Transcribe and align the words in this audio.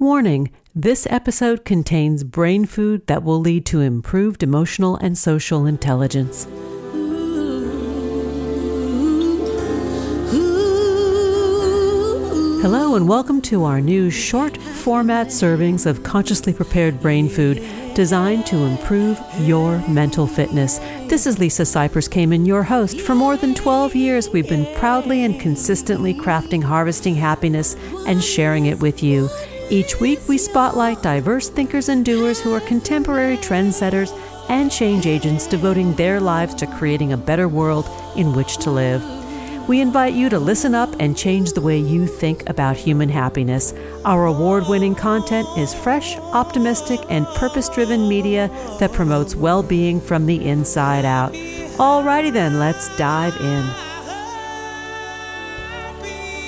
Warning 0.00 0.52
this 0.76 1.08
episode 1.10 1.64
contains 1.64 2.22
brain 2.22 2.66
food 2.66 3.08
that 3.08 3.24
will 3.24 3.40
lead 3.40 3.66
to 3.66 3.80
improved 3.80 4.44
emotional 4.44 4.94
and 4.94 5.18
social 5.18 5.66
intelligence. 5.66 6.44
Hello, 12.62 12.94
and 12.94 13.08
welcome 13.08 13.42
to 13.42 13.64
our 13.64 13.80
new 13.80 14.08
short 14.08 14.56
format 14.56 15.28
servings 15.28 15.84
of 15.84 16.04
consciously 16.04 16.52
prepared 16.52 17.02
brain 17.02 17.28
food 17.28 17.56
designed 17.96 18.46
to 18.46 18.58
improve 18.58 19.20
your 19.40 19.78
mental 19.88 20.28
fitness. 20.28 20.78
This 21.08 21.26
is 21.26 21.40
Lisa 21.40 21.62
Cypers 21.62 22.08
Kamen, 22.08 22.46
your 22.46 22.62
host. 22.62 23.00
For 23.00 23.16
more 23.16 23.36
than 23.36 23.52
12 23.52 23.96
years, 23.96 24.28
we've 24.28 24.48
been 24.48 24.72
proudly 24.76 25.24
and 25.24 25.40
consistently 25.40 26.14
crafting 26.14 26.62
harvesting 26.62 27.16
happiness 27.16 27.74
and 28.06 28.22
sharing 28.22 28.66
it 28.66 28.78
with 28.78 29.02
you. 29.02 29.28
Each 29.70 30.00
week, 30.00 30.20
we 30.26 30.38
spotlight 30.38 31.02
diverse 31.02 31.50
thinkers 31.50 31.90
and 31.90 32.02
doers 32.02 32.40
who 32.40 32.54
are 32.54 32.60
contemporary 32.60 33.36
trendsetters 33.36 34.18
and 34.48 34.72
change 34.72 35.06
agents 35.06 35.46
devoting 35.46 35.92
their 35.94 36.20
lives 36.20 36.54
to 36.54 36.66
creating 36.66 37.12
a 37.12 37.18
better 37.18 37.48
world 37.48 37.86
in 38.16 38.32
which 38.32 38.56
to 38.58 38.70
live. 38.70 39.04
We 39.68 39.82
invite 39.82 40.14
you 40.14 40.30
to 40.30 40.38
listen 40.38 40.74
up 40.74 40.88
and 40.98 41.14
change 41.14 41.52
the 41.52 41.60
way 41.60 41.78
you 41.78 42.06
think 42.06 42.48
about 42.48 42.78
human 42.78 43.10
happiness. 43.10 43.74
Our 44.06 44.24
award 44.24 44.64
winning 44.68 44.94
content 44.94 45.46
is 45.58 45.74
fresh, 45.74 46.16
optimistic, 46.16 47.00
and 47.10 47.26
purpose 47.36 47.68
driven 47.68 48.08
media 48.08 48.48
that 48.80 48.94
promotes 48.94 49.36
well 49.36 49.62
being 49.62 50.00
from 50.00 50.24
the 50.24 50.48
inside 50.48 51.04
out. 51.04 51.34
Alrighty 51.76 52.32
then, 52.32 52.58
let's 52.58 52.96
dive 52.96 53.36
in. 53.36 53.87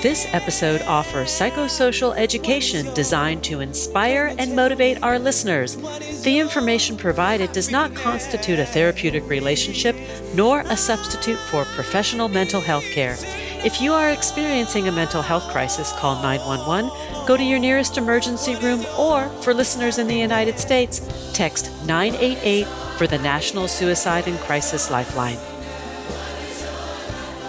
This 0.02 0.26
episode 0.32 0.80
offers 0.82 1.28
psychosocial 1.28 2.16
education 2.16 2.86
designed 2.94 3.44
to 3.44 3.60
inspire 3.60 4.34
and 4.38 4.56
motivate 4.56 5.02
our 5.02 5.18
listeners. 5.18 5.76
The 6.22 6.38
information 6.38 6.96
provided 6.96 7.52
does 7.52 7.70
not 7.70 7.94
constitute 7.94 8.58
a 8.58 8.64
therapeutic 8.64 9.28
relationship 9.28 9.94
nor 10.34 10.60
a 10.60 10.76
substitute 10.76 11.38
for 11.50 11.66
professional 11.66 12.28
mental 12.28 12.62
health 12.62 12.86
care. 12.86 13.14
If 13.62 13.82
you 13.82 13.92
are 13.92 14.08
experiencing 14.08 14.88
a 14.88 14.92
mental 14.92 15.20
health 15.20 15.46
crisis, 15.52 15.92
call 15.92 16.22
911, 16.22 17.26
go 17.26 17.36
to 17.36 17.44
your 17.44 17.58
nearest 17.58 17.98
emergency 17.98 18.56
room, 18.56 18.86
or 18.98 19.28
for 19.42 19.52
listeners 19.52 19.98
in 19.98 20.06
the 20.06 20.16
United 20.16 20.58
States, 20.58 21.02
text 21.34 21.70
988 21.84 22.66
for 22.96 23.06
the 23.06 23.18
National 23.18 23.68
Suicide 23.68 24.26
and 24.28 24.38
Crisis 24.38 24.90
Lifeline. 24.90 25.36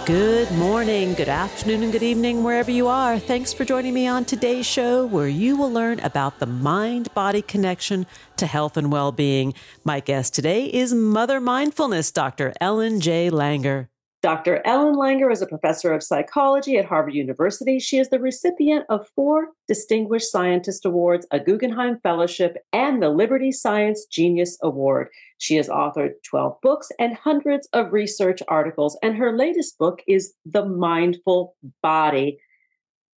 Good 0.06 0.50
morning, 0.50 1.14
good 1.14 1.28
afternoon, 1.28 1.84
and 1.84 1.92
good 1.92 2.02
evening, 2.02 2.42
wherever 2.42 2.72
you 2.72 2.88
are. 2.88 3.20
Thanks 3.20 3.52
for 3.52 3.64
joining 3.64 3.94
me 3.94 4.08
on 4.08 4.24
today's 4.24 4.66
show, 4.66 5.06
where 5.06 5.28
you 5.28 5.56
will 5.56 5.70
learn 5.70 6.00
about 6.00 6.40
the 6.40 6.46
mind 6.46 7.14
body 7.14 7.40
connection 7.40 8.06
to 8.36 8.46
health 8.46 8.76
and 8.76 8.90
well 8.90 9.12
being. 9.12 9.54
My 9.84 10.00
guest 10.00 10.34
today 10.34 10.66
is 10.66 10.92
Mother 10.92 11.40
Mindfulness, 11.40 12.10
Dr. 12.10 12.52
Ellen 12.60 13.00
J. 13.00 13.30
Langer. 13.30 13.90
Dr. 14.22 14.60
Ellen 14.64 14.94
Langer 14.94 15.32
is 15.32 15.42
a 15.42 15.46
professor 15.46 15.92
of 15.92 16.02
psychology 16.02 16.78
at 16.78 16.84
Harvard 16.84 17.14
University. 17.14 17.80
She 17.80 17.98
is 17.98 18.08
the 18.08 18.20
recipient 18.20 18.84
of 18.88 19.08
four 19.16 19.48
Distinguished 19.66 20.30
Scientist 20.30 20.84
Awards, 20.84 21.26
a 21.32 21.40
Guggenheim 21.40 21.98
Fellowship, 22.02 22.56
and 22.72 23.02
the 23.02 23.08
Liberty 23.08 23.50
Science 23.50 24.04
Genius 24.06 24.58
Award. 24.62 25.08
She 25.42 25.56
has 25.56 25.68
authored 25.68 26.12
12 26.24 26.60
books 26.62 26.92
and 27.00 27.16
hundreds 27.16 27.68
of 27.72 27.92
research 27.92 28.40
articles, 28.46 28.96
and 29.02 29.16
her 29.16 29.36
latest 29.36 29.76
book 29.76 30.00
is 30.06 30.34
The 30.46 30.64
Mindful 30.64 31.56
Body. 31.82 32.38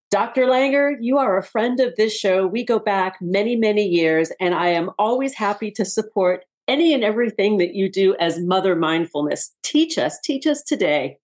Dr. 0.10 0.48
Langer, 0.48 0.96
you 1.00 1.20
are 1.20 1.38
a 1.38 1.44
friend 1.44 1.80
of 1.80 1.96
this 1.98 2.18
show. 2.18 2.48
We 2.48 2.66
go 2.66 2.80
back 2.80 3.18
many, 3.22 3.56
many 3.56 3.86
years, 3.86 4.32
and 4.40 4.56
I 4.56 4.70
am 4.70 4.90
always 4.98 5.36
happy 5.36 5.70
to 5.74 5.86
support 5.86 6.46
any 6.68 6.96
and 6.96 7.04
everything 7.04 7.58
that 7.60 7.76
you 7.76 7.92
do 7.92 8.16
as 8.20 8.40
mother 8.40 8.76
mindfulness. 8.76 9.54
Teach 9.62 10.00
us, 10.00 10.20
teach 10.24 10.48
us 10.48 10.64
today. 10.64 11.20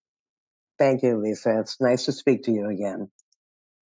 Thank 0.78 1.02
you, 1.02 1.16
Lisa. 1.20 1.58
It's 1.58 1.80
nice 1.80 2.04
to 2.04 2.12
speak 2.12 2.44
to 2.44 2.52
you 2.52 2.68
again. 2.68 3.10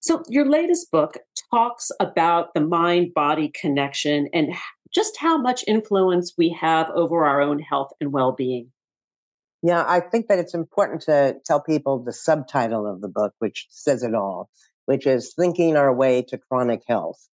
So, 0.01 0.23
your 0.29 0.45
latest 0.45 0.91
book 0.91 1.17
talks 1.51 1.91
about 1.99 2.53
the 2.53 2.61
mind 2.61 3.15
body 3.15 3.51
connection 3.59 4.29
and 4.35 4.55
just 4.97 5.17
how 5.17 5.39
much 5.39 5.63
influence 5.69 6.33
we 6.37 6.49
have 6.61 6.91
over 6.91 7.25
our 7.25 7.41
own 7.41 7.61
health 7.61 7.93
and 8.01 8.13
well 8.13 8.33
being. 8.33 8.73
Yeah, 9.63 9.85
I 9.87 10.01
think 10.01 10.27
that 10.27 10.41
it's 10.41 10.55
important 10.55 11.03
to 11.03 11.37
tell 11.45 11.61
people 11.61 12.03
the 12.03 12.13
subtitle 12.13 12.87
of 12.87 13.01
the 13.01 13.09
book, 13.09 13.33
which 13.39 13.67
says 13.71 14.03
it 14.03 14.15
all, 14.15 14.51
which 14.87 15.07
is 15.07 15.35
Thinking 15.39 15.77
Our 15.77 15.95
Way 15.95 16.23
to 16.23 16.39
Chronic 16.39 16.83
Health 16.89 17.29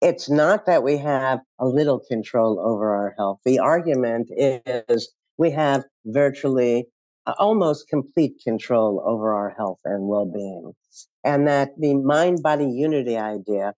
it's 0.00 0.30
not 0.30 0.66
that 0.66 0.82
we 0.82 0.96
have 0.98 1.40
a 1.58 1.66
little 1.66 2.00
control 2.00 2.58
over 2.60 2.94
our 2.94 3.14
health. 3.18 3.40
The 3.44 3.58
argument 3.58 4.30
is 4.30 5.12
we 5.36 5.50
have 5.50 5.84
virtually 6.06 6.86
uh, 7.26 7.34
almost 7.38 7.88
complete 7.88 8.40
control 8.42 9.02
over 9.06 9.34
our 9.34 9.50
health 9.50 9.78
and 9.84 10.08
well 10.08 10.26
being. 10.26 10.72
And 11.24 11.46
that 11.48 11.70
the 11.78 11.94
mind 11.94 12.42
body 12.42 12.66
unity 12.66 13.16
idea 13.16 13.74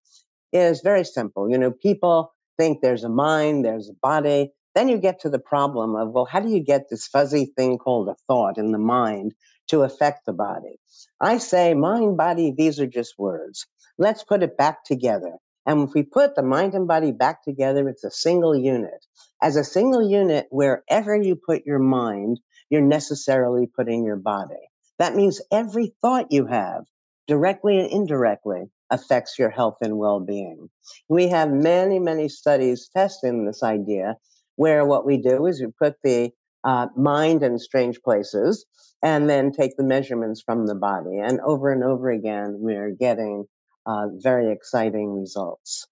is 0.52 0.80
very 0.82 1.04
simple. 1.04 1.50
You 1.50 1.58
know, 1.58 1.72
people 1.72 2.32
think 2.58 2.80
there's 2.80 3.04
a 3.04 3.08
mind, 3.08 3.64
there's 3.64 3.88
a 3.88 3.94
body. 4.02 4.50
Then 4.74 4.88
you 4.88 4.98
get 4.98 5.20
to 5.20 5.28
the 5.30 5.38
problem 5.38 5.94
of, 5.96 6.10
well, 6.10 6.24
how 6.24 6.40
do 6.40 6.48
you 6.48 6.60
get 6.60 6.88
this 6.88 7.06
fuzzy 7.06 7.52
thing 7.56 7.78
called 7.78 8.08
a 8.08 8.16
thought 8.26 8.56
in 8.56 8.72
the 8.72 8.78
mind 8.78 9.34
to 9.68 9.82
affect 9.82 10.24
the 10.24 10.32
body? 10.32 10.78
I 11.20 11.38
say, 11.38 11.74
mind, 11.74 12.16
body, 12.16 12.54
these 12.56 12.80
are 12.80 12.86
just 12.86 13.18
words. 13.18 13.66
Let's 13.98 14.24
put 14.24 14.42
it 14.42 14.56
back 14.56 14.84
together. 14.84 15.36
And 15.66 15.88
if 15.88 15.94
we 15.94 16.02
put 16.02 16.34
the 16.34 16.42
mind 16.42 16.74
and 16.74 16.88
body 16.88 17.12
back 17.12 17.44
together, 17.44 17.88
it's 17.88 18.04
a 18.04 18.10
single 18.10 18.56
unit. 18.56 19.06
As 19.42 19.56
a 19.56 19.64
single 19.64 20.08
unit, 20.08 20.46
wherever 20.50 21.14
you 21.14 21.36
put 21.36 21.66
your 21.66 21.78
mind, 21.78 22.40
you're 22.70 22.80
necessarily 22.80 23.66
putting 23.66 24.04
your 24.04 24.16
body. 24.16 24.54
That 24.98 25.14
means 25.14 25.40
every 25.52 25.94
thought 26.00 26.32
you 26.32 26.46
have, 26.46 26.84
directly 27.32 27.80
and 27.80 27.90
indirectly, 27.90 28.64
affects 28.90 29.38
your 29.38 29.48
health 29.48 29.78
and 29.80 29.96
well 29.96 30.20
being. 30.20 30.68
We 31.08 31.28
have 31.28 31.50
many, 31.50 31.98
many 31.98 32.28
studies 32.28 32.90
testing 32.94 33.46
this 33.46 33.62
idea 33.62 34.16
where 34.56 34.84
what 34.84 35.06
we 35.06 35.16
do 35.16 35.46
is 35.46 35.58
we 35.58 35.68
put 35.80 35.94
the 36.04 36.30
uh, 36.62 36.88
mind 36.94 37.42
in 37.42 37.58
strange 37.58 38.02
places 38.02 38.66
and 39.02 39.30
then 39.30 39.50
take 39.50 39.78
the 39.78 39.82
measurements 39.82 40.42
from 40.44 40.66
the 40.66 40.74
body. 40.74 41.20
And 41.24 41.40
over 41.40 41.72
and 41.72 41.82
over 41.82 42.10
again, 42.10 42.56
we're 42.58 42.90
getting 42.90 43.46
uh, 43.86 44.08
very 44.18 44.52
exciting 44.52 45.18
results. 45.18 45.86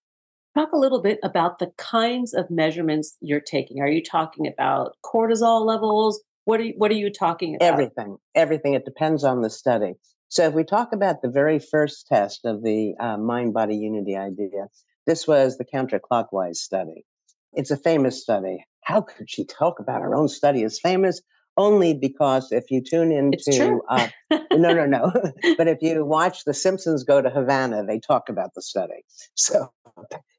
Talk 0.54 0.72
a 0.72 0.78
little 0.78 1.00
bit 1.00 1.20
about 1.22 1.58
the 1.58 1.72
kinds 1.78 2.34
of 2.34 2.50
measurements 2.50 3.16
you're 3.22 3.40
taking. 3.40 3.80
Are 3.80 3.88
you 3.88 4.02
talking 4.02 4.46
about 4.46 4.94
cortisol 5.02 5.64
levels? 5.64 6.22
What 6.44 6.60
are 6.60 6.64
you, 6.64 6.74
what 6.76 6.90
are 6.90 6.94
you 6.94 7.10
talking 7.10 7.54
about? 7.54 7.64
Everything, 7.64 8.18
everything. 8.34 8.74
It 8.74 8.84
depends 8.84 9.24
on 9.24 9.40
the 9.40 9.48
study. 9.48 9.94
So 10.30 10.46
if 10.46 10.54
we 10.54 10.62
talk 10.64 10.92
about 10.92 11.22
the 11.22 11.28
very 11.28 11.58
first 11.58 12.06
test 12.06 12.44
of 12.44 12.62
the 12.62 12.94
uh, 13.00 13.16
mind 13.18 13.52
body 13.52 13.76
unity 13.76 14.16
idea, 14.16 14.68
this 15.06 15.26
was 15.26 15.58
the 15.58 15.64
counterclockwise 15.64 16.56
study. 16.56 17.04
It's 17.52 17.72
a 17.72 17.76
famous 17.76 18.22
study. 18.22 18.64
How 18.84 19.02
could 19.02 19.28
she 19.28 19.44
talk 19.44 19.80
about 19.80 20.02
her 20.02 20.14
own 20.14 20.28
study 20.28 20.62
as 20.62 20.78
famous? 20.78 21.20
only 21.56 21.92
because 21.92 22.52
if 22.52 22.70
you 22.70 22.80
tune 22.80 23.12
into 23.12 23.82
uh, 23.88 24.08
no 24.52 24.72
no 24.72 24.86
no 24.86 25.12
but 25.58 25.68
if 25.68 25.78
you 25.82 26.04
watch 26.04 26.44
the 26.44 26.54
simpsons 26.54 27.04
go 27.04 27.20
to 27.20 27.28
havana 27.28 27.84
they 27.84 27.98
talk 27.98 28.28
about 28.28 28.54
the 28.54 28.62
study 28.62 29.04
so 29.34 29.68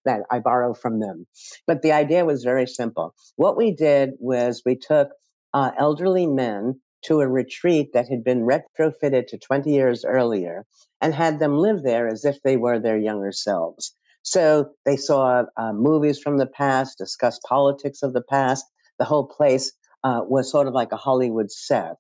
that 0.05 0.21
i 0.31 0.39
borrow 0.39 0.73
from 0.73 0.99
them 0.99 1.27
but 1.67 1.81
the 1.81 1.91
idea 1.91 2.25
was 2.25 2.43
very 2.43 2.65
simple 2.65 3.13
what 3.35 3.57
we 3.57 3.71
did 3.71 4.11
was 4.19 4.61
we 4.65 4.75
took 4.75 5.09
uh, 5.53 5.71
elderly 5.77 6.25
men 6.25 6.79
to 7.03 7.21
a 7.21 7.27
retreat 7.27 7.93
that 7.93 8.07
had 8.07 8.23
been 8.23 8.41
retrofitted 8.41 9.27
to 9.27 9.37
20 9.37 9.71
years 9.71 10.05
earlier 10.05 10.65
and 11.01 11.13
had 11.13 11.39
them 11.39 11.57
live 11.57 11.83
there 11.83 12.07
as 12.07 12.25
if 12.25 12.41
they 12.43 12.57
were 12.57 12.79
their 12.79 12.97
younger 12.97 13.31
selves 13.31 13.95
so 14.23 14.69
they 14.85 14.97
saw 14.97 15.43
uh, 15.57 15.73
movies 15.73 16.19
from 16.19 16.37
the 16.37 16.45
past 16.45 16.97
discussed 16.97 17.41
politics 17.47 18.03
of 18.03 18.13
the 18.13 18.21
past 18.21 18.65
the 18.99 19.05
whole 19.05 19.25
place 19.25 19.71
uh, 20.03 20.21
was 20.27 20.51
sort 20.51 20.67
of 20.67 20.73
like 20.73 20.91
a 20.91 20.97
Hollywood 20.97 21.51
set, 21.51 21.95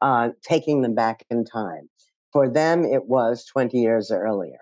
uh, 0.00 0.30
taking 0.42 0.82
them 0.82 0.94
back 0.94 1.24
in 1.30 1.44
time. 1.44 1.88
For 2.32 2.48
them, 2.48 2.84
it 2.84 3.06
was 3.06 3.44
20 3.46 3.78
years 3.78 4.10
earlier. 4.10 4.58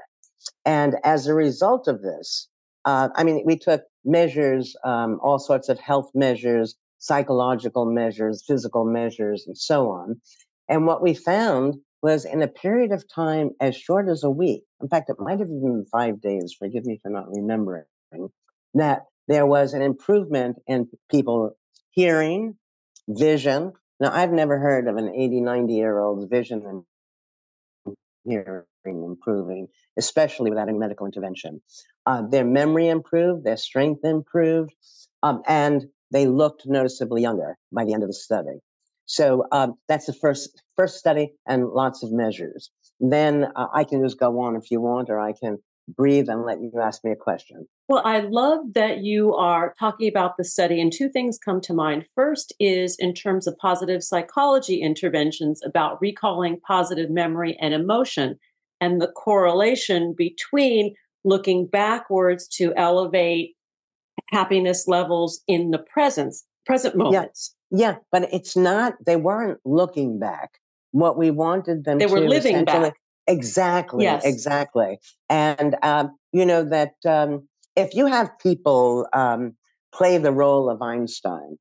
And 0.65 0.97
as 1.05 1.27
a 1.27 1.35
result 1.35 1.89
of 1.89 2.03
this, 2.03 2.49
uh, 2.85 3.09
I 3.15 3.25
mean, 3.25 3.43
we 3.45 3.59
took 3.59 3.83
measures, 4.05 4.75
um, 4.85 5.19
all 5.23 5.39
sorts 5.39 5.69
of 5.69 5.79
health 5.79 6.11
measures, 6.15 6.77
psychological 7.01 7.87
measures, 7.87 8.45
physical 8.47 8.85
measures, 8.85 9.45
and 9.47 9.59
so 9.59 9.91
on. 9.91 10.21
And 10.69 10.87
what 10.87 11.03
we 11.03 11.15
found 11.15 11.75
was 12.03 12.25
in 12.25 12.43
a 12.43 12.49
period 12.49 12.93
of 12.93 13.05
time 13.13 13.51
as 13.61 13.77
short 13.77 14.09
as 14.09 14.23
a 14.23 14.31
week, 14.31 14.63
in 14.81 14.89
fact, 14.89 15.11
it 15.11 15.17
might 15.19 15.41
have 15.41 15.49
even 15.49 15.61
been 15.61 15.87
five 15.91 16.21
days, 16.21 16.55
forgive 16.59 16.85
me 16.85 17.01
for 17.03 17.11
not 17.11 17.27
remembering, 17.29 17.85
that 18.75 19.03
there 19.29 19.47
was 19.47 19.75
an 19.75 19.83
improvement 19.83 20.57
in 20.67 20.89
people 21.11 21.57
hearing, 21.91 22.57
vision. 23.09 23.73
Now, 23.99 24.11
I've 24.13 24.33
never 24.33 24.59
heard 24.59 24.89
of 24.89 24.97
an 24.97 25.13
80, 25.15 25.41
90 25.41 25.75
year 25.75 25.99
old's 25.99 26.27
vision 26.27 26.63
and 26.67 27.97
hearing 28.25 28.65
improving, 28.85 29.69
especially 29.99 30.51
without 30.51 30.69
any 30.69 30.79
medical 30.79 31.07
intervention. 31.07 31.61
Uh, 32.07 32.23
their 32.23 32.45
memory 32.45 32.89
improved, 32.89 33.45
their 33.45 33.57
strength 33.57 34.05
improved, 34.05 34.73
um, 35.23 35.43
and 35.47 35.87
they 36.11 36.27
looked 36.27 36.67
noticeably 36.67 37.23
younger 37.23 37.57
by 37.73 37.85
the 37.85 37.95
end 37.95 38.03
of 38.03 38.09
the 38.09 38.15
study. 38.15 38.59
So 39.07 39.45
um, 39.51 39.75
that's 39.89 40.07
the 40.07 40.13
first 40.13 40.63
first 40.77 40.97
study 40.97 41.33
and 41.47 41.69
lots 41.69 42.03
of 42.03 42.13
measures. 42.13 42.71
Then 43.01 43.47
uh, 43.57 43.67
I 43.75 43.85
can 43.85 44.03
just 44.03 44.21
go 44.21 44.39
on 44.41 44.57
if 44.57 44.71
you 44.71 44.81
want, 44.81 45.11
or 45.11 45.19
I 45.19 45.33
can 45.33 45.59
breathe 45.89 46.29
and 46.29 46.45
let 46.45 46.61
you 46.61 46.71
ask 46.81 47.03
me 47.05 47.11
a 47.11 47.17
question. 47.17 47.67
Well, 47.89 48.03
I 48.05 48.21
love 48.21 48.61
that 48.75 48.99
you 48.99 49.35
are 49.35 49.75
talking 49.81 50.09
about 50.09 50.37
the 50.37 50.45
study, 50.45 50.81
and 50.81 50.93
two 50.93 51.09
things 51.09 51.39
come 51.39 51.61
to 51.63 51.75
mind. 51.75 52.07
First 52.15 52.53
is 52.61 52.97
in 52.99 53.15
terms 53.15 53.49
of 53.49 53.59
positive 53.59 54.05
psychology 54.05 54.81
interventions 54.81 55.61
about 55.65 56.01
recalling 56.01 56.61
positive 56.65 57.11
memory 57.11 57.59
and 57.61 57.75
emotion, 57.75 58.39
and 58.81 59.01
the 59.01 59.09
correlation 59.09 60.15
between 60.17 60.95
looking 61.25 61.67
backwards 61.67 62.47
to 62.49 62.73
elevate 62.77 63.57
happiness 64.31 64.87
levels 64.87 65.43
in 65.47 65.71
the 65.71 65.79
presence, 65.79 66.45
present 66.65 66.97
moments. 66.97 67.55
Yeah, 67.71 67.79
yeah 67.79 67.97
but 68.13 68.33
it's 68.33 68.57
not, 68.57 68.95
they 69.05 69.17
weren't 69.17 69.59
looking 69.65 70.19
back. 70.19 70.59
What 70.93 71.17
we 71.17 71.31
wanted 71.31 71.85
them 71.85 71.99
they 71.99 72.07
to 72.07 72.13
were 72.13 72.29
living 72.29 72.65
back. 72.65 72.95
Exactly. 73.27 74.05
Yes. 74.05 74.25
Exactly. 74.25 74.99
And, 75.29 75.77
um, 75.83 76.17
you 76.33 76.45
know, 76.45 76.65
that 76.65 76.95
um, 77.07 77.47
if 77.77 77.95
you 77.95 78.07
have 78.07 78.37
people 78.41 79.07
um, 79.13 79.55
play 79.95 80.19
the 80.19 80.33
role 80.33 80.69
of 80.69 80.83
Einstein, 80.83 81.57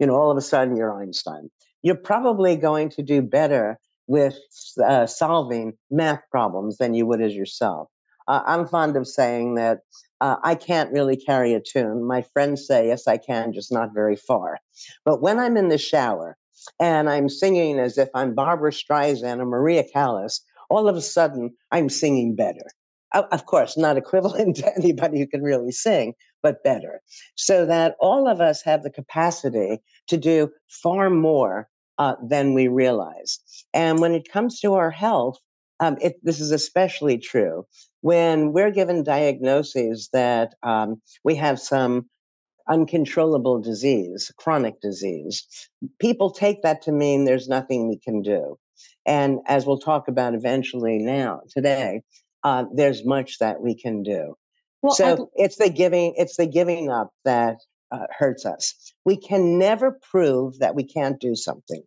you 0.00 0.06
know, 0.06 0.14
all 0.14 0.32
of 0.32 0.36
a 0.36 0.40
sudden 0.40 0.76
you're 0.76 1.00
Einstein, 1.00 1.48
you're 1.82 1.94
probably 1.94 2.56
going 2.56 2.88
to 2.90 3.02
do 3.02 3.22
better 3.22 3.78
with 4.08 4.36
uh, 4.84 5.06
solving 5.06 5.74
math 5.90 6.22
problems 6.30 6.78
than 6.78 6.92
you 6.92 7.06
would 7.06 7.20
as 7.20 7.34
yourself. 7.34 7.88
Uh, 8.26 8.42
I'm 8.44 8.66
fond 8.66 8.96
of 8.96 9.06
saying 9.06 9.54
that 9.54 9.80
uh, 10.22 10.36
I 10.44 10.54
can't 10.54 10.92
really 10.92 11.16
carry 11.16 11.52
a 11.52 11.60
tune. 11.60 12.06
My 12.06 12.22
friends 12.22 12.64
say, 12.64 12.86
yes, 12.86 13.08
I 13.08 13.16
can, 13.16 13.52
just 13.52 13.72
not 13.72 13.92
very 13.92 14.14
far. 14.14 14.60
But 15.04 15.20
when 15.20 15.40
I'm 15.40 15.56
in 15.56 15.68
the 15.68 15.78
shower 15.78 16.36
and 16.78 17.10
I'm 17.10 17.28
singing 17.28 17.80
as 17.80 17.98
if 17.98 18.08
I'm 18.14 18.32
Barbra 18.32 18.70
Streisand 18.70 19.40
or 19.40 19.46
Maria 19.46 19.82
Callas, 19.82 20.40
all 20.70 20.88
of 20.88 20.94
a 20.94 21.00
sudden 21.00 21.50
I'm 21.72 21.88
singing 21.88 22.36
better. 22.36 22.64
Of 23.12 23.46
course, 23.46 23.76
not 23.76 23.96
equivalent 23.96 24.56
to 24.58 24.72
anybody 24.76 25.18
who 25.18 25.26
can 25.26 25.42
really 25.42 25.72
sing, 25.72 26.14
but 26.40 26.62
better. 26.62 27.00
So 27.34 27.66
that 27.66 27.96
all 27.98 28.28
of 28.28 28.40
us 28.40 28.62
have 28.62 28.84
the 28.84 28.90
capacity 28.90 29.80
to 30.06 30.16
do 30.16 30.52
far 30.68 31.10
more 31.10 31.68
uh, 31.98 32.14
than 32.22 32.54
we 32.54 32.68
realize. 32.68 33.40
And 33.74 33.98
when 33.98 34.12
it 34.12 34.30
comes 34.30 34.60
to 34.60 34.74
our 34.74 34.92
health, 34.92 35.40
um, 35.82 35.96
it, 36.00 36.14
this 36.22 36.38
is 36.38 36.52
especially 36.52 37.18
true 37.18 37.66
when 38.02 38.52
we're 38.52 38.70
given 38.70 39.02
diagnoses 39.02 40.08
that 40.12 40.54
um, 40.62 41.02
we 41.24 41.34
have 41.34 41.58
some 41.58 42.08
uncontrollable 42.68 43.60
disease, 43.60 44.30
chronic 44.38 44.80
disease, 44.80 45.44
people 46.00 46.30
take 46.30 46.62
that 46.62 46.82
to 46.82 46.92
mean 46.92 47.24
there's 47.24 47.48
nothing 47.48 47.88
we 47.88 47.98
can 47.98 48.22
do. 48.22 48.56
And 49.04 49.40
as 49.46 49.66
we'll 49.66 49.80
talk 49.80 50.06
about 50.06 50.34
eventually 50.34 50.98
now, 50.98 51.40
today, 51.50 52.02
uh, 52.44 52.64
there's 52.72 53.04
much 53.04 53.38
that 53.38 53.60
we 53.60 53.74
can 53.74 54.04
do. 54.04 54.34
Well, 54.82 54.94
so 54.94 55.12
I'd... 55.12 55.18
it's 55.34 55.56
the 55.56 55.70
giving, 55.70 56.14
it's 56.16 56.36
the 56.36 56.46
giving 56.46 56.90
up 56.90 57.10
that 57.24 57.56
uh, 57.90 58.06
hurts 58.16 58.46
us. 58.46 58.94
We 59.04 59.16
can 59.16 59.58
never 59.58 59.98
prove 60.10 60.60
that 60.60 60.76
we 60.76 60.84
can't 60.84 61.20
do 61.20 61.34
something. 61.34 61.82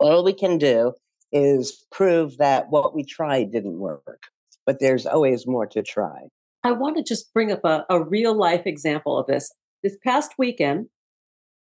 All 0.00 0.24
we 0.24 0.32
can 0.32 0.58
do 0.58 0.94
is 1.34 1.84
prove 1.92 2.38
that 2.38 2.70
what 2.70 2.94
we 2.94 3.04
tried 3.04 3.52
didn't 3.52 3.78
work 3.78 4.30
but 4.66 4.80
there's 4.80 5.06
always 5.06 5.46
more 5.46 5.66
to 5.66 5.82
try. 5.82 6.28
I 6.62 6.72
want 6.72 6.96
to 6.96 7.02
just 7.02 7.32
bring 7.34 7.52
up 7.52 7.64
a, 7.64 7.84
a 7.90 8.02
real 8.02 8.34
life 8.34 8.62
example 8.66 9.18
of 9.18 9.26
this. 9.26 9.52
This 9.82 9.96
past 10.02 10.32
weekend, 10.38 10.86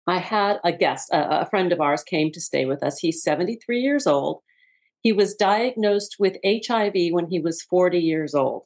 I 0.07 0.19
had 0.19 0.59
a 0.63 0.71
guest, 0.71 1.09
a, 1.11 1.41
a 1.41 1.45
friend 1.49 1.71
of 1.71 1.81
ours 1.81 2.03
came 2.03 2.31
to 2.31 2.39
stay 2.41 2.65
with 2.65 2.81
us. 2.83 2.99
He's 2.99 3.23
73 3.23 3.81
years 3.81 4.07
old. 4.07 4.41
He 5.01 5.11
was 5.11 5.35
diagnosed 5.35 6.15
with 6.19 6.37
HIV 6.45 7.11
when 7.11 7.27
he 7.27 7.39
was 7.39 7.61
40 7.61 7.99
years 7.99 8.33
old. 8.33 8.63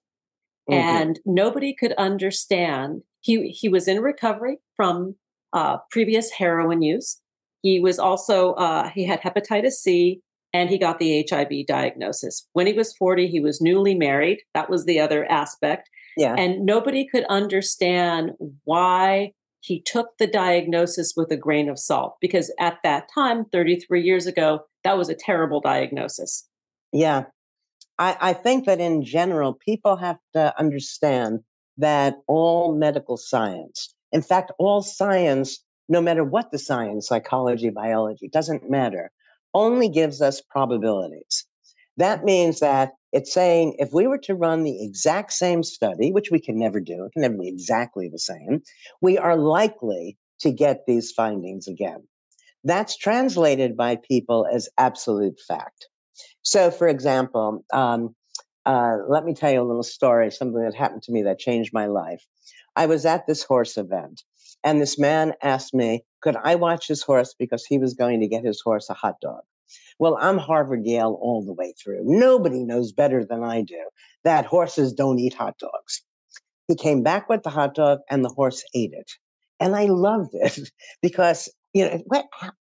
Mm-hmm. 0.69 0.79
And 0.79 1.19
nobody 1.25 1.73
could 1.73 1.93
understand. 1.93 3.01
He, 3.21 3.49
he 3.49 3.67
was 3.67 3.87
in 3.87 4.01
recovery 4.01 4.59
from 4.75 5.15
uh, 5.51 5.77
previous 5.89 6.31
heroin 6.31 6.81
use. 6.81 7.19
He 7.63 7.79
was 7.79 7.97
also, 7.97 8.53
uh, 8.53 8.89
he 8.89 9.05
had 9.05 9.21
hepatitis 9.21 9.73
C 9.73 10.21
and 10.53 10.69
he 10.69 10.77
got 10.77 10.99
the 10.99 11.25
HIV 11.29 11.67
diagnosis. 11.67 12.47
When 12.53 12.67
he 12.67 12.73
was 12.73 12.95
40, 12.97 13.27
he 13.27 13.39
was 13.39 13.61
newly 13.61 13.95
married. 13.95 14.39
That 14.53 14.69
was 14.69 14.85
the 14.85 14.99
other 14.99 15.29
aspect. 15.31 15.89
Yeah. 16.17 16.35
And 16.37 16.65
nobody 16.65 17.07
could 17.07 17.25
understand 17.25 18.31
why 18.63 19.33
he 19.61 19.81
took 19.81 20.17
the 20.17 20.27
diagnosis 20.27 21.13
with 21.15 21.31
a 21.31 21.37
grain 21.37 21.69
of 21.69 21.77
salt 21.77 22.15
because 22.21 22.51
at 22.59 22.77
that 22.83 23.09
time, 23.13 23.45
33 23.51 24.01
years 24.01 24.25
ago, 24.25 24.61
that 24.83 24.97
was 24.97 25.09
a 25.09 25.15
terrible 25.15 25.59
diagnosis. 25.59 26.47
Yeah. 26.91 27.25
I, 27.97 28.17
I 28.19 28.33
think 28.33 28.65
that 28.65 28.79
in 28.79 29.03
general, 29.03 29.53
people 29.53 29.97
have 29.97 30.17
to 30.33 30.57
understand 30.57 31.39
that 31.77 32.15
all 32.27 32.75
medical 32.75 33.17
science, 33.17 33.93
in 34.11 34.21
fact, 34.21 34.51
all 34.57 34.81
science, 34.81 35.59
no 35.89 36.01
matter 36.01 36.23
what 36.23 36.51
the 36.51 36.59
science, 36.59 37.07
psychology, 37.07 37.69
biology, 37.69 38.29
doesn't 38.29 38.69
matter 38.69 39.11
only 39.53 39.89
gives 39.89 40.21
us 40.21 40.41
probabilities. 40.41 41.45
That 41.97 42.23
means 42.23 42.59
that 42.59 42.93
it's 43.11 43.33
saying 43.33 43.75
if 43.79 43.91
we 43.91 44.07
were 44.07 44.19
to 44.19 44.35
run 44.35 44.63
the 44.63 44.83
exact 44.83 45.33
same 45.33 45.63
study, 45.63 46.11
which 46.11 46.31
we 46.31 46.39
can 46.39 46.57
never 46.57 46.79
do, 46.79 47.05
it 47.05 47.11
can 47.13 47.23
never 47.23 47.37
be 47.37 47.49
exactly 47.49 48.09
the 48.09 48.19
same, 48.19 48.61
we 49.01 49.17
are 49.17 49.35
likely 49.35 50.17
to 50.41 50.51
get 50.51 50.85
these 50.85 51.11
findings 51.11 51.67
again. 51.67 52.07
That's 52.63 52.97
translated 52.97 53.75
by 53.75 53.97
people 54.07 54.47
as 54.51 54.69
absolute 54.77 55.39
fact. 55.47 55.87
So, 56.41 56.71
for 56.71 56.87
example, 56.87 57.65
um, 57.73 58.15
uh, 58.65 58.97
let 59.07 59.25
me 59.25 59.33
tell 59.33 59.51
you 59.51 59.61
a 59.61 59.63
little 59.63 59.83
story, 59.83 60.29
something 60.31 60.61
that 60.61 60.75
happened 60.75 61.03
to 61.03 61.11
me 61.11 61.23
that 61.23 61.39
changed 61.39 61.71
my 61.73 61.87
life. 61.87 62.23
I 62.75 62.85
was 62.85 63.05
at 63.05 63.25
this 63.27 63.43
horse 63.43 63.77
event, 63.77 64.23
and 64.63 64.81
this 64.81 64.99
man 64.99 65.33
asked 65.41 65.73
me, 65.73 66.03
could 66.21 66.35
I 66.43 66.55
watch 66.55 66.87
his 66.87 67.01
horse 67.01 67.33
because 67.37 67.65
he 67.65 67.77
was 67.77 67.93
going 67.93 68.19
to 68.19 68.27
get 68.27 68.43
his 68.43 68.61
horse 68.61 68.89
a 68.89 68.93
hot 68.93 69.15
dog? 69.21 69.41
Well, 69.99 70.17
I'm 70.19 70.37
Harvard 70.37 70.85
Yale 70.85 71.17
all 71.21 71.43
the 71.45 71.53
way 71.53 71.73
through. 71.81 72.01
Nobody 72.03 72.63
knows 72.63 72.91
better 72.91 73.23
than 73.23 73.43
I 73.43 73.61
do 73.61 73.81
that 74.23 74.45
horses 74.45 74.93
don't 74.93 75.19
eat 75.19 75.33
hot 75.33 75.57
dogs. 75.59 76.01
He 76.67 76.75
came 76.75 77.03
back 77.03 77.29
with 77.29 77.43
the 77.43 77.49
hot 77.49 77.75
dog 77.75 77.99
and 78.09 78.23
the 78.23 78.29
horse 78.29 78.63
ate 78.73 78.93
it. 78.93 79.11
And 79.59 79.75
I 79.75 79.85
loved 79.85 80.31
it 80.33 80.71
because, 81.01 81.49
you 81.73 81.85
know, 81.85 82.23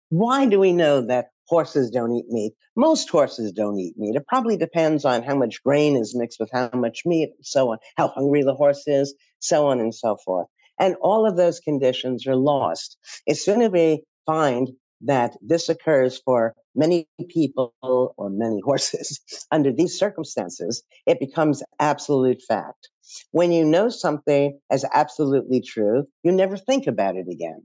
why 0.09 0.45
do 0.45 0.59
we 0.59 0.71
know 0.71 1.01
that 1.01 1.27
horses 1.47 1.89
don't 1.89 2.11
eat 2.13 2.25
meat? 2.29 2.53
Most 2.75 3.09
horses 3.09 3.51
don't 3.51 3.79
eat 3.79 3.95
meat. 3.97 4.15
It 4.15 4.27
probably 4.27 4.57
depends 4.57 5.05
on 5.05 5.23
how 5.23 5.35
much 5.35 5.63
grain 5.63 5.95
is 5.95 6.15
mixed 6.15 6.39
with 6.39 6.49
how 6.51 6.69
much 6.73 7.01
meat, 7.05 7.29
so 7.41 7.71
on, 7.71 7.77
how 7.97 8.09
hungry 8.09 8.43
the 8.43 8.53
horse 8.53 8.83
is, 8.87 9.13
so 9.39 9.67
on 9.67 9.79
and 9.79 9.93
so 9.93 10.17
forth. 10.25 10.47
And 10.79 10.95
all 11.01 11.27
of 11.27 11.37
those 11.37 11.59
conditions 11.59 12.27
are 12.27 12.35
lost. 12.35 12.97
As 13.27 13.43
soon 13.43 13.61
as 13.61 13.71
we 13.71 14.03
find 14.25 14.69
that 15.01 15.35
this 15.41 15.69
occurs 15.69 16.21
for 16.23 16.53
many 16.75 17.07
people 17.29 17.73
or 17.81 18.29
many 18.29 18.59
horses 18.65 19.19
under 19.51 19.71
these 19.71 19.97
circumstances, 19.97 20.83
it 21.05 21.19
becomes 21.19 21.63
absolute 21.79 22.41
fact. 22.47 22.89
When 23.31 23.51
you 23.51 23.63
know 23.63 23.89
something 23.89 24.59
as 24.71 24.83
absolutely 24.93 25.61
true, 25.61 26.05
you 26.23 26.31
never 26.31 26.57
think 26.57 26.87
about 26.87 27.15
it 27.15 27.27
again. 27.31 27.61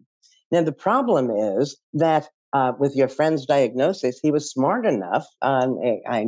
Now, 0.51 0.63
the 0.63 0.73
problem 0.73 1.31
is 1.31 1.77
that 1.95 2.29
uh, 2.53 2.73
with 2.79 2.97
your 2.97 3.09
friend's 3.09 3.47
diagnosis, 3.47 4.19
he 4.21 4.31
was 4.31 4.51
smart 4.51 4.85
enough. 4.85 5.27
Um, 5.41 5.79
I, 5.83 6.01
I, 6.09 6.27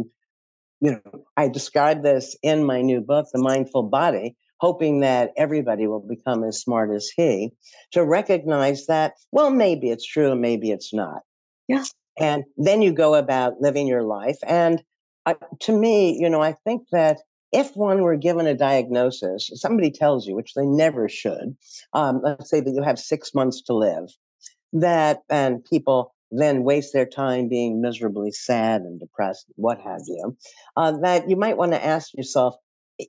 you 0.81 0.93
know, 0.93 1.25
I 1.37 1.49
describe 1.49 2.03
this 2.03 2.37
in 2.43 2.65
my 2.65 2.81
new 2.81 3.01
book, 3.01 3.27
The 3.33 3.41
Mindful 3.41 3.85
Body, 3.85 4.37
hoping 4.63 5.01
that 5.01 5.33
everybody 5.37 5.89
will 5.89 5.99
become 6.01 6.45
as 6.45 6.61
smart 6.61 6.95
as 6.95 7.11
he, 7.17 7.51
to 7.91 8.05
recognize 8.05 8.87
that, 8.87 9.15
well, 9.33 9.51
maybe 9.51 9.91
it's 9.91 10.07
true 10.07 10.31
and 10.31 10.41
maybe 10.41 10.71
it's 10.71 10.95
not. 10.95 11.23
Yeah. 11.67 11.83
And 12.17 12.45
then 12.57 12.81
you 12.81 12.93
go 12.93 13.17
about 13.17 13.61
living 13.61 13.89
your 13.89 14.05
life. 14.05 14.39
And 14.47 14.81
uh, 15.27 15.35
to 15.63 15.77
me, 15.77 16.17
you 16.17 16.31
know, 16.31 16.43
I 16.43 16.55
think 16.65 16.83
that 16.93 17.19
if 17.51 17.77
one 17.77 18.03
were 18.03 18.17
given 18.17 18.47
a 18.47 18.55
diagnosis, 18.55 19.51
somebody 19.55 19.91
tells 19.91 20.29
you, 20.29 20.37
which 20.37 20.55
they 20.55 20.65
never 20.65 21.09
should, 21.09 21.57
um, 21.93 22.21
let's 22.23 22.49
say 22.49 22.61
that 22.61 22.71
you 22.71 22.83
have 22.83 23.01
six 23.01 23.35
months 23.35 23.63
to 23.63 23.75
live, 23.75 24.11
that, 24.73 25.23
and 25.29 25.65
people 25.65 26.15
then 26.31 26.63
waste 26.63 26.93
their 26.93 27.05
time 27.05 27.49
being 27.49 27.83
miserably 27.83 28.31
sad 28.31 28.83
and 28.83 29.01
depressed, 29.01 29.47
what 29.57 29.81
have 29.81 30.03
you, 30.07 30.37
uh, 30.77 30.93
that 31.03 31.29
you 31.29 31.35
might 31.35 31.57
want 31.57 31.73
to 31.73 31.85
ask 31.85 32.15
yourself, 32.15 32.55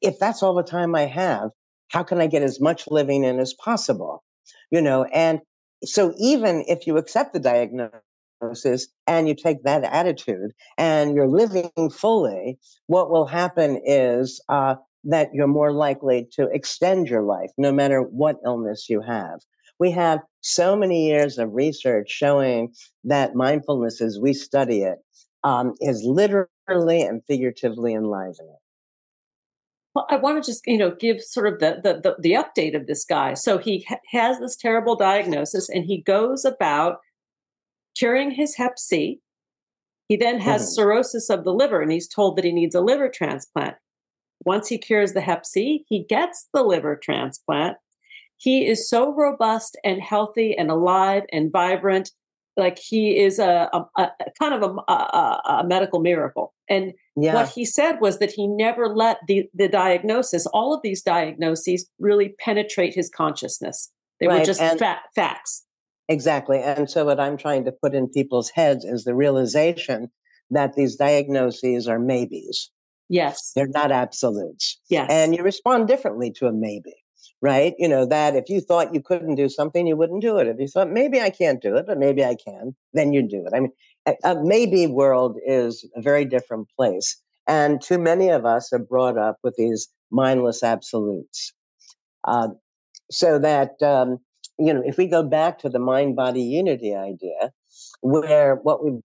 if 0.01 0.19
that's 0.19 0.43
all 0.43 0.53
the 0.53 0.63
time 0.63 0.95
I 0.95 1.05
have, 1.05 1.51
how 1.89 2.03
can 2.03 2.19
I 2.19 2.27
get 2.27 2.41
as 2.43 2.59
much 2.59 2.87
living 2.87 3.23
in 3.23 3.39
as 3.39 3.53
possible? 3.53 4.23
You 4.71 4.81
know, 4.81 5.05
and 5.13 5.39
so 5.83 6.13
even 6.17 6.63
if 6.67 6.87
you 6.87 6.97
accept 6.97 7.33
the 7.33 7.39
diagnosis 7.39 8.87
and 9.07 9.27
you 9.27 9.35
take 9.35 9.63
that 9.63 9.83
attitude 9.83 10.51
and 10.77 11.15
you're 11.15 11.27
living 11.27 11.71
fully, 11.91 12.57
what 12.87 13.11
will 13.11 13.25
happen 13.27 13.81
is 13.85 14.41
uh, 14.49 14.75
that 15.03 15.29
you're 15.33 15.47
more 15.47 15.71
likely 15.73 16.27
to 16.33 16.49
extend 16.53 17.07
your 17.07 17.21
life 17.23 17.51
no 17.57 17.71
matter 17.71 18.01
what 18.01 18.37
illness 18.45 18.89
you 18.89 19.01
have. 19.01 19.39
We 19.79 19.91
have 19.91 20.19
so 20.41 20.75
many 20.75 21.07
years 21.07 21.37
of 21.37 21.53
research 21.53 22.09
showing 22.09 22.73
that 23.03 23.35
mindfulness, 23.35 24.01
as 24.01 24.19
we 24.19 24.33
study 24.33 24.83
it, 24.83 24.99
um, 25.43 25.73
is 25.81 26.03
literally 26.03 27.01
and 27.01 27.21
figuratively 27.27 27.93
enlivening. 27.93 28.55
Well, 29.93 30.07
I 30.09 30.15
want 30.15 30.43
to 30.43 30.49
just 30.49 30.65
you 30.65 30.77
know 30.77 30.91
give 30.91 31.21
sort 31.21 31.51
of 31.51 31.59
the 31.59 31.79
the 31.83 31.99
the, 32.01 32.15
the 32.19 32.31
update 32.33 32.75
of 32.75 32.87
this 32.87 33.05
guy. 33.05 33.33
So 33.35 33.57
he 33.57 33.87
has 34.11 34.39
this 34.39 34.55
terrible 34.55 34.95
diagnosis, 34.95 35.69
and 35.69 35.85
he 35.85 36.01
goes 36.01 36.45
about 36.45 36.99
curing 37.97 38.31
his 38.31 38.55
Hep 38.55 38.79
C. 38.79 39.19
He 40.07 40.17
then 40.17 40.39
has 40.39 40.61
mm-hmm. 40.63 40.73
cirrhosis 40.73 41.29
of 41.29 41.43
the 41.43 41.53
liver, 41.53 41.81
and 41.81 41.91
he's 41.91 42.07
told 42.07 42.35
that 42.37 42.45
he 42.45 42.51
needs 42.51 42.75
a 42.75 42.81
liver 42.81 43.09
transplant. 43.09 43.75
Once 44.45 44.67
he 44.67 44.77
cures 44.77 45.13
the 45.13 45.21
Hep 45.21 45.45
C, 45.45 45.85
he 45.87 46.03
gets 46.03 46.49
the 46.53 46.63
liver 46.63 46.99
transplant. 47.01 47.77
He 48.37 48.67
is 48.67 48.89
so 48.89 49.13
robust 49.13 49.77
and 49.85 50.01
healthy 50.01 50.57
and 50.57 50.69
alive 50.69 51.23
and 51.31 51.51
vibrant 51.51 52.11
like 52.57 52.77
he 52.77 53.19
is 53.19 53.39
a, 53.39 53.69
a, 53.73 53.85
a 53.97 54.11
kind 54.39 54.53
of 54.53 54.77
a, 54.87 54.91
a, 54.91 55.63
medical 55.65 55.99
miracle. 55.99 56.53
And 56.69 56.93
yeah. 57.15 57.33
what 57.33 57.49
he 57.49 57.65
said 57.65 57.99
was 57.99 58.19
that 58.19 58.31
he 58.31 58.47
never 58.47 58.87
let 58.87 59.19
the, 59.27 59.49
the 59.53 59.67
diagnosis, 59.67 60.45
all 60.47 60.73
of 60.73 60.81
these 60.83 61.01
diagnoses, 61.01 61.89
really 61.99 62.35
penetrate 62.39 62.93
his 62.93 63.09
consciousness. 63.09 63.91
They 64.19 64.27
right. 64.27 64.39
were 64.39 64.45
just 64.45 64.61
fa- 64.61 65.01
facts. 65.15 65.65
Exactly. 66.09 66.59
And 66.59 66.89
so, 66.89 67.05
what 67.05 67.19
I'm 67.19 67.37
trying 67.37 67.65
to 67.65 67.71
put 67.71 67.95
in 67.95 68.07
people's 68.07 68.49
heads 68.49 68.83
is 68.83 69.03
the 69.03 69.15
realization 69.15 70.09
that 70.51 70.73
these 70.75 70.95
diagnoses 70.95 71.87
are 71.87 71.99
maybes. 71.99 72.69
Yes. 73.09 73.51
They're 73.55 73.67
not 73.67 73.91
absolutes. 73.91 74.79
Yes. 74.89 75.07
And 75.09 75.35
you 75.35 75.43
respond 75.43 75.87
differently 75.87 76.31
to 76.37 76.47
a 76.47 76.53
maybe 76.53 76.93
right? 77.43 77.73
You 77.77 77.89
know, 77.89 78.05
that 78.05 78.37
if 78.37 78.47
you 78.47 78.61
thought 78.61 78.93
you 78.93 79.01
couldn't 79.01 79.35
do 79.35 79.49
something, 79.49 79.85
you 79.85 79.97
wouldn't 79.97 80.21
do 80.21 80.37
it. 80.37 80.47
If 80.47 80.59
you 80.59 80.67
thought 80.67 80.89
maybe 80.89 81.19
I 81.19 81.29
can't 81.29 81.61
do 81.61 81.75
it, 81.75 81.85
but 81.85 81.97
maybe 81.97 82.23
I 82.23 82.35
can, 82.35 82.73
then 82.93 83.11
you 83.11 83.21
do 83.21 83.45
it. 83.45 83.53
I 83.53 83.59
mean, 83.59 83.71
a, 84.23 84.35
maybe 84.41 84.87
world 84.87 85.37
is 85.45 85.85
a 85.93 86.01
very 86.01 86.23
different 86.23 86.69
place. 86.77 87.21
And 87.45 87.81
too 87.81 87.97
many 87.97 88.29
of 88.29 88.45
us 88.45 88.71
are 88.71 88.79
brought 88.79 89.17
up 89.17 89.39
with 89.43 89.55
these 89.57 89.89
mindless 90.09 90.63
absolutes. 90.63 91.51
Uh, 92.23 92.47
so 93.11 93.37
that, 93.39 93.71
um, 93.81 94.19
you 94.57 94.73
know, 94.73 94.81
if 94.85 94.95
we 94.97 95.05
go 95.05 95.21
back 95.21 95.59
to 95.59 95.69
the 95.69 95.79
mind 95.79 96.15
body 96.15 96.41
unity 96.41 96.95
idea, 96.95 97.51
where 97.99 98.55
what 98.55 98.85
we've 98.85 99.01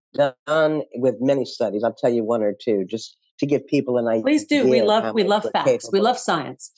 done 0.47 0.83
with 0.95 1.15
many 1.19 1.43
studies, 1.43 1.83
I'll 1.83 1.93
tell 1.93 2.13
you 2.13 2.23
one 2.23 2.41
or 2.41 2.53
two 2.53 2.85
just 2.85 3.17
to 3.39 3.45
give 3.45 3.67
people 3.67 3.97
an 3.97 4.07
idea. 4.07 4.23
Please 4.23 4.45
do. 4.45 4.65
We 4.65 4.81
love 4.81 5.13
we 5.13 5.23
love 5.23 5.45
facts. 5.51 5.69
Capable. 5.69 5.89
We 5.91 5.99
love 5.99 6.17
science. 6.17 6.71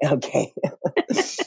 Okay. 0.04 0.52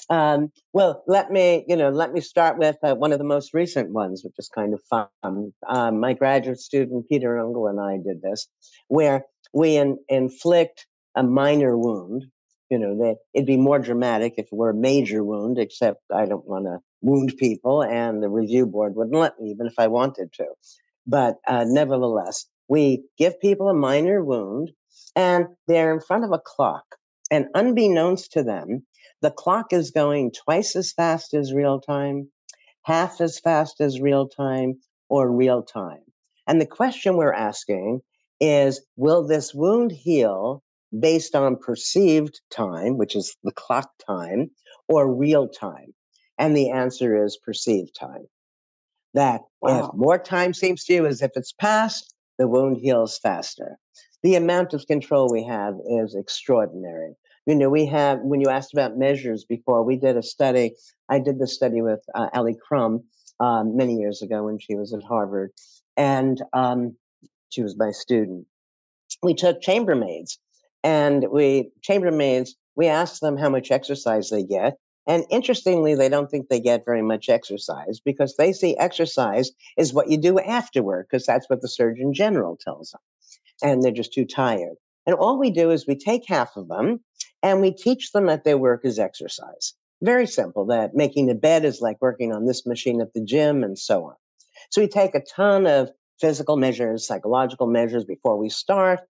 um, 0.09 0.51
well, 0.73 1.03
let 1.07 1.31
me, 1.31 1.63
you 1.67 1.75
know, 1.75 1.89
let 1.89 2.11
me 2.11 2.19
start 2.19 2.57
with 2.57 2.77
uh, 2.83 2.95
one 2.95 3.13
of 3.13 3.17
the 3.17 3.25
most 3.25 3.53
recent 3.53 3.91
ones, 3.91 4.23
which 4.23 4.33
is 4.37 4.49
kind 4.49 4.73
of 4.73 4.81
fun. 4.89 5.53
Um, 5.67 5.99
my 5.99 6.13
graduate 6.13 6.59
student 6.59 7.07
Peter 7.07 7.37
Aungle 7.37 7.69
and 7.69 7.79
I 7.79 7.97
did 7.97 8.21
this, 8.21 8.47
where 8.87 9.25
we 9.53 9.77
in, 9.77 9.97
inflict 10.09 10.85
a 11.15 11.23
minor 11.23 11.77
wound. 11.77 12.25
You 12.69 12.79
know, 12.79 12.97
they, 12.97 13.15
it'd 13.33 13.47
be 13.47 13.57
more 13.57 13.79
dramatic 13.79 14.33
if 14.37 14.47
it 14.47 14.53
were 14.53 14.71
a 14.71 14.75
major 14.75 15.23
wound, 15.23 15.57
except 15.57 16.01
I 16.13 16.25
don't 16.25 16.47
want 16.47 16.65
to 16.65 16.79
wound 17.01 17.33
people, 17.37 17.83
and 17.83 18.21
the 18.21 18.29
review 18.29 18.65
board 18.65 18.95
wouldn't 18.95 19.15
let 19.15 19.39
me, 19.39 19.49
even 19.51 19.67
if 19.67 19.75
I 19.77 19.87
wanted 19.87 20.33
to. 20.33 20.45
But 21.07 21.37
uh, 21.47 21.65
nevertheless, 21.67 22.45
we 22.67 23.03
give 23.17 23.39
people 23.39 23.69
a 23.69 23.73
minor 23.73 24.23
wound, 24.23 24.71
and 25.15 25.47
they're 25.67 25.93
in 25.93 25.99
front 26.01 26.23
of 26.23 26.31
a 26.31 26.39
clock 26.39 26.97
and 27.31 27.47
unbeknownst 27.55 28.33
to 28.33 28.43
them, 28.43 28.85
the 29.21 29.31
clock 29.31 29.71
is 29.71 29.89
going 29.89 30.31
twice 30.31 30.75
as 30.75 30.91
fast 30.91 31.33
as 31.33 31.53
real 31.53 31.79
time, 31.79 32.29
half 32.83 33.21
as 33.21 33.39
fast 33.39 33.79
as 33.79 34.01
real 34.01 34.27
time, 34.27 34.79
or 35.09 35.31
real 35.31 35.63
time. 35.63 36.01
And 36.47 36.59
the 36.59 36.65
question 36.65 37.15
we're 37.15 37.33
asking 37.33 38.01
is 38.39 38.85
Will 38.97 39.25
this 39.25 39.53
wound 39.53 39.91
heal 39.91 40.61
based 40.99 41.35
on 41.35 41.55
perceived 41.55 42.41
time, 42.49 42.97
which 42.97 43.15
is 43.15 43.35
the 43.43 43.53
clock 43.53 43.91
time, 44.05 44.51
or 44.89 45.13
real 45.13 45.47
time? 45.47 45.93
And 46.37 46.57
the 46.57 46.69
answer 46.71 47.23
is 47.23 47.37
perceived 47.37 47.95
time. 47.97 48.27
That 49.13 49.41
wow. 49.61 49.85
if 49.85 49.93
more 49.93 50.17
time 50.17 50.53
seems 50.53 50.83
to 50.85 50.93
you 50.93 51.05
as 51.05 51.21
if 51.21 51.31
it's 51.35 51.53
passed, 51.53 52.13
the 52.37 52.47
wound 52.47 52.77
heals 52.77 53.19
faster. 53.19 53.77
The 54.23 54.35
amount 54.35 54.73
of 54.73 54.85
control 54.85 55.31
we 55.31 55.43
have 55.45 55.75
is 55.89 56.15
extraordinary. 56.15 57.13
You 57.47 57.55
know, 57.55 57.69
we 57.69 57.87
have, 57.87 58.19
when 58.19 58.39
you 58.39 58.49
asked 58.49 58.71
about 58.71 58.97
measures 58.97 59.45
before, 59.45 59.83
we 59.83 59.97
did 59.97 60.15
a 60.15 60.21
study. 60.21 60.75
I 61.09 61.17
did 61.19 61.39
the 61.39 61.47
study 61.47 61.81
with 61.81 62.01
uh, 62.13 62.27
Ali 62.33 62.55
Crum 62.55 63.03
um, 63.39 63.75
many 63.75 63.95
years 63.95 64.21
ago 64.21 64.43
when 64.43 64.59
she 64.59 64.75
was 64.75 64.93
at 64.93 65.01
Harvard, 65.01 65.51
and 65.97 66.39
um, 66.53 66.95
she 67.49 67.63
was 67.63 67.75
my 67.75 67.91
student. 67.91 68.45
We 69.23 69.33
took 69.33 69.61
chambermaids, 69.61 70.37
and 70.83 71.25
we, 71.31 71.71
chambermaids, 71.81 72.51
we 72.75 72.85
asked 72.87 73.21
them 73.21 73.37
how 73.37 73.49
much 73.49 73.71
exercise 73.71 74.29
they 74.29 74.43
get. 74.43 74.77
And 75.07 75.25
interestingly, 75.31 75.95
they 75.95 76.09
don't 76.09 76.29
think 76.29 76.47
they 76.47 76.59
get 76.59 76.85
very 76.85 77.01
much 77.01 77.27
exercise 77.27 77.99
because 77.99 78.35
they 78.37 78.53
see 78.53 78.77
exercise 78.77 79.49
is 79.75 79.95
what 79.95 80.09
you 80.11 80.17
do 80.17 80.39
afterward, 80.39 81.07
because 81.09 81.25
that's 81.25 81.49
what 81.49 81.61
the 81.61 81.67
Surgeon 81.67 82.13
General 82.13 82.55
tells 82.55 82.91
them. 82.91 83.01
And 83.63 83.83
they're 83.83 83.91
just 83.91 84.13
too 84.13 84.25
tired. 84.25 84.75
And 85.05 85.15
all 85.15 85.39
we 85.39 85.51
do 85.51 85.71
is 85.71 85.87
we 85.87 85.95
take 85.95 86.23
half 86.27 86.55
of 86.55 86.67
them 86.67 86.99
and 87.41 87.61
we 87.61 87.71
teach 87.71 88.11
them 88.11 88.27
that 88.27 88.43
their 88.43 88.57
work 88.57 88.81
is 88.83 88.99
exercise. 88.99 89.73
Very 90.01 90.27
simple, 90.27 90.65
that 90.67 90.95
making 90.95 91.27
the 91.27 91.35
bed 91.35 91.63
is 91.65 91.81
like 91.81 91.97
working 92.01 92.33
on 92.33 92.45
this 92.45 92.65
machine 92.65 93.01
at 93.01 93.13
the 93.13 93.23
gym 93.23 93.63
and 93.63 93.77
so 93.77 94.05
on. 94.05 94.15
So 94.69 94.81
we 94.81 94.87
take 94.87 95.15
a 95.15 95.21
ton 95.21 95.67
of 95.67 95.91
physical 96.19 96.57
measures, 96.57 97.05
psychological 97.05 97.67
measures 97.67 98.05
before 98.05 98.37
we 98.37 98.49
start. 98.49 99.01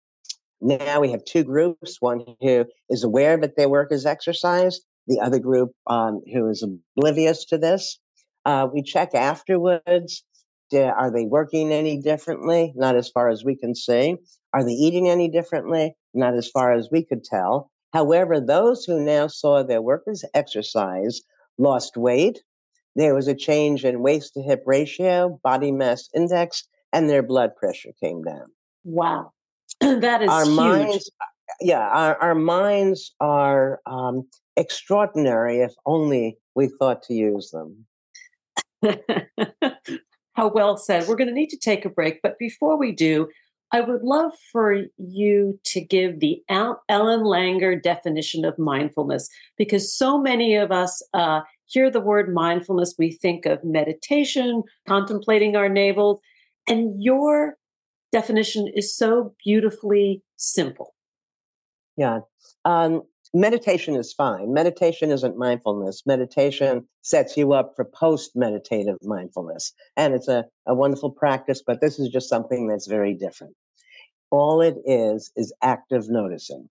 Now 0.61 0.99
we 0.99 1.11
have 1.11 1.25
two 1.25 1.43
groups 1.43 1.97
one 1.99 2.23
who 2.41 2.65
is 2.89 3.03
aware 3.03 3.37
that 3.37 3.55
their 3.55 3.69
work 3.69 3.91
is 3.91 4.05
exercise, 4.05 4.79
the 5.07 5.19
other 5.19 5.39
group 5.39 5.71
um, 5.87 6.21
who 6.31 6.47
is 6.49 6.63
oblivious 6.63 7.45
to 7.45 7.57
this. 7.57 7.99
Uh, 8.45 8.67
we 8.71 8.81
check 8.81 9.13
afterwards. 9.13 10.23
Are 10.73 11.11
they 11.11 11.25
working 11.25 11.71
any 11.71 12.01
differently? 12.01 12.73
Not 12.75 12.95
as 12.95 13.09
far 13.09 13.29
as 13.29 13.43
we 13.43 13.55
can 13.55 13.75
see. 13.75 14.17
Are 14.53 14.63
they 14.63 14.71
eating 14.71 15.09
any 15.09 15.29
differently? 15.29 15.95
Not 16.13 16.35
as 16.35 16.49
far 16.49 16.73
as 16.73 16.89
we 16.91 17.03
could 17.03 17.23
tell. 17.23 17.71
However, 17.93 18.39
those 18.39 18.85
who 18.85 19.03
now 19.03 19.27
saw 19.27 19.63
their 19.63 19.81
workers 19.81 20.23
exercise 20.33 21.21
lost 21.57 21.97
weight. 21.97 22.41
There 22.95 23.15
was 23.15 23.27
a 23.27 23.35
change 23.35 23.85
in 23.85 24.01
waist 24.01 24.33
to 24.33 24.41
hip 24.41 24.63
ratio, 24.65 25.39
body 25.43 25.71
mass 25.71 26.09
index, 26.15 26.67
and 26.93 27.09
their 27.09 27.23
blood 27.23 27.55
pressure 27.55 27.91
came 28.01 28.23
down. 28.23 28.47
Wow. 28.83 29.31
that 29.79 30.21
is 30.21 30.29
our 30.29 30.45
huge. 30.45 30.55
minds 30.55 31.11
yeah 31.59 31.87
our, 31.89 32.15
our 32.17 32.35
minds 32.35 33.13
are 33.19 33.79
um, 33.85 34.27
extraordinary 34.57 35.59
if 35.59 35.73
only 35.85 36.37
we 36.55 36.67
thought 36.79 37.03
to 37.03 37.13
use 37.13 37.51
them 37.51 37.85
how 40.41 40.47
well 40.47 40.75
said 40.75 41.07
we're 41.07 41.15
going 41.15 41.27
to 41.27 41.33
need 41.33 41.49
to 41.51 41.57
take 41.57 41.85
a 41.85 41.89
break 41.89 42.19
but 42.23 42.39
before 42.39 42.75
we 42.77 42.91
do 42.91 43.27
I 43.73 43.79
would 43.79 44.01
love 44.01 44.33
for 44.51 44.83
you 44.97 45.57
to 45.65 45.79
give 45.79 46.19
the 46.19 46.43
Ellen 46.49 47.21
Langer 47.21 47.81
definition 47.81 48.43
of 48.43 48.59
mindfulness 48.59 49.29
because 49.57 49.95
so 49.95 50.17
many 50.17 50.55
of 50.55 50.73
us 50.73 51.01
uh, 51.13 51.41
hear 51.67 51.89
the 51.89 52.01
word 52.01 52.33
mindfulness, 52.33 52.95
we 52.97 53.13
think 53.13 53.45
of 53.45 53.63
meditation, 53.63 54.63
contemplating 54.89 55.55
our 55.55 55.69
navels, 55.69 56.19
and 56.67 57.01
your 57.01 57.55
definition 58.11 58.67
is 58.75 58.93
so 58.93 59.33
beautifully 59.41 60.21
simple. 60.35 60.93
Yeah. 61.95 62.19
Um, 62.65 63.03
meditation 63.33 63.95
is 63.95 64.13
fine. 64.13 64.53
Meditation 64.53 65.11
isn't 65.11 65.37
mindfulness. 65.37 66.03
Meditation 66.05 66.87
sets 67.01 67.37
you 67.37 67.53
up 67.53 67.73
for 67.75 67.85
post 67.85 68.31
meditative 68.35 68.97
mindfulness. 69.01 69.73
And 69.95 70.13
it's 70.13 70.27
a, 70.27 70.45
a 70.67 70.75
wonderful 70.75 71.11
practice, 71.11 71.61
but 71.65 71.81
this 71.81 71.99
is 71.99 72.09
just 72.09 72.29
something 72.29 72.67
that's 72.67 72.87
very 72.87 73.13
different. 73.13 73.55
All 74.31 74.61
it 74.61 74.77
is 74.85 75.31
is 75.35 75.53
active 75.61 76.09
noticing. 76.09 76.69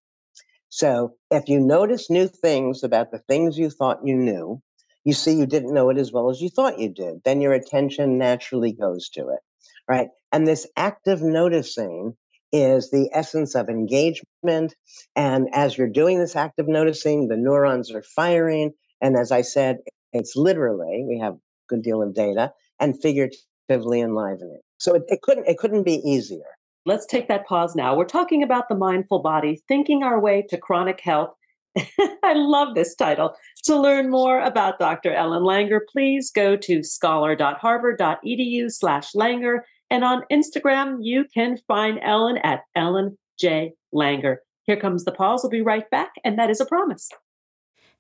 So 0.69 1.15
if 1.31 1.49
you 1.49 1.61
notice 1.61 2.11
new 2.11 2.29
things 2.29 2.85
about 2.85 3.11
the 3.11 3.19
things 3.19 3.59
you 3.59 3.71
thought 3.71 4.07
you 4.07 4.15
knew, 4.15 4.63
you 5.05 5.13
see 5.15 5.35
you 5.35 5.47
didn't 5.47 5.75
know 5.75 5.91
it 5.91 5.99
as 5.99 6.13
well 6.13 6.31
as 6.31 6.41
you 6.41 6.49
thought 6.49 6.79
you 6.79 6.91
did, 6.91 7.23
then 7.25 7.41
your 7.41 7.53
attention 7.53 8.19
naturally 8.19 8.73
goes 8.73 9.09
to 9.11 9.29
it, 9.31 9.41
right? 9.89 10.09
And 10.31 10.47
this 10.47 10.67
active 10.77 11.23
noticing 11.23 12.17
is 12.53 12.91
the 12.91 13.09
essence 13.13 13.55
of 13.55 13.69
engagement. 13.69 14.75
And 15.17 15.49
as 15.53 15.79
you're 15.79 15.89
doing 15.89 16.19
this 16.19 16.37
active 16.37 16.69
noticing, 16.69 17.29
the 17.29 17.37
neurons 17.37 17.91
are 17.93 18.03
firing. 18.03 18.73
And 19.01 19.17
as 19.17 19.33
I 19.33 19.43
said, 19.43 19.79
it's 20.13 20.35
literally, 20.37 21.05
we 21.09 21.19
have 21.19 21.35
a 21.35 21.41
good 21.69 21.83
deal 21.83 22.03
of 22.03 22.15
data, 22.15 22.53
and 22.81 23.01
figuratively, 23.01 24.01
enlivening. 24.01 24.61
So 24.79 24.95
it, 24.95 25.03
it 25.09 25.23
couldn't 25.23 25.47
it 25.47 25.59
couldn't 25.59 25.85
be 25.85 26.01
easier. 26.05 26.43
Let's 26.87 27.07
take 27.07 27.29
that 27.29 27.47
pause 27.47 27.77
now. 27.77 27.95
We're 27.95 28.05
talking 28.07 28.43
about 28.43 28.69
the 28.69 28.75
mindful 28.75 29.21
body, 29.21 29.63
thinking 29.69 30.03
our 30.03 30.19
way 30.19 30.45
to 30.49 30.57
chronic 30.57 31.01
health. 31.01 31.31
I 31.79 32.33
love 32.35 32.75
this 32.75 32.97
title. 32.97 33.37
To 33.65 33.79
learn 33.79 34.11
more 34.11 34.41
about 34.41 34.79
Dr. 34.79 35.13
Ellen 35.13 35.43
Langer, 35.43 35.81
please 35.93 36.33
go 36.33 36.57
to 36.57 36.83
scholar.harvard.edu 36.83 38.73
slash 38.73 39.13
Langer. 39.13 39.61
And 39.91 40.05
on 40.05 40.25
Instagram, 40.31 40.99
you 41.01 41.25
can 41.33 41.59
find 41.67 41.99
Ellen 42.03 42.39
at 42.39 42.63
Ellen 42.75 43.19
J. 43.39 43.75
Langer. 43.95 44.37
Here 44.65 44.77
comes 44.77 45.05
the 45.05 45.13
pause. 45.13 45.43
We'll 45.43 45.51
be 45.51 45.63
right 45.63 45.89
back, 45.91 46.13
and 46.25 46.39
that 46.39 46.51
is 46.51 46.61
a 46.61 46.67
promise. 46.67 47.11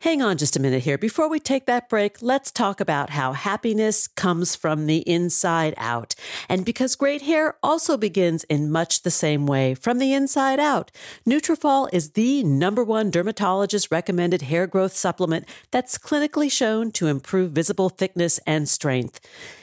Hang 0.03 0.23
on 0.23 0.39
just 0.39 0.57
a 0.57 0.61
minute 0.61 0.85
here. 0.85 0.97
Before 0.97 1.29
we 1.29 1.39
take 1.39 1.67
that 1.67 1.91
break, 1.91 2.23
let's 2.23 2.51
talk 2.51 2.81
about 2.81 3.11
how 3.11 3.35
happiness 3.35 4.09
comes 4.09 4.57
from 4.57 4.87
the 4.87 5.01
inside 5.01 5.75
out. 5.77 6.15
And 6.49 6.65
because 6.65 6.97
great 6.97 7.21
hair 7.21 7.57
also 7.63 7.99
begins 7.99 8.45
in 8.45 8.71
much 8.71 9.03
the 9.03 9.11
same 9.11 9.47
way, 9.47 9.75
from 9.75 9.99
the 9.99 10.15
inside 10.15 10.59
out. 10.59 10.91
Nutrafol 11.29 11.91
is 11.93 12.13
the 12.13 12.43
number 12.43 12.83
one 12.83 13.11
dermatologist 13.11 13.91
recommended 13.91 14.41
hair 14.41 14.67
growth 14.67 14.97
supplement 14.97 15.45
that's 15.71 15.99
clinically 15.99 16.51
shown 16.51 16.93
to 16.93 17.07
improve 17.07 17.53
visible 17.53 17.91
thickness 17.91 18.41
and 18.47 18.71
strength. 18.71 19.21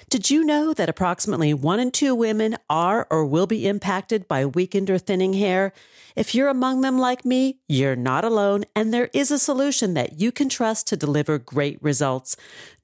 Did 0.09 0.29
you 0.29 0.45
know 0.45 0.73
that 0.73 0.87
approximately 0.87 1.53
one 1.53 1.81
in 1.81 1.91
two 1.91 2.15
women 2.15 2.55
are 2.69 3.07
or 3.09 3.25
will 3.25 3.45
be 3.45 3.67
impacted 3.67 4.25
by 4.25 4.45
weakened 4.45 4.89
or 4.89 4.97
thinning 4.97 5.33
hair? 5.33 5.73
If 6.15 6.33
you're 6.33 6.47
among 6.47 6.79
them 6.79 6.97
like 6.97 7.25
me, 7.25 7.59
you're 7.67 7.97
not 7.97 8.23
alone, 8.23 8.63
and 8.73 8.93
there 8.93 9.09
is 9.13 9.31
a 9.31 9.37
solution 9.37 9.95
that 9.95 10.17
you 10.17 10.31
can 10.31 10.47
trust 10.47 10.87
to 10.87 10.95
deliver 10.95 11.37
great 11.37 11.77
results. 11.83 12.37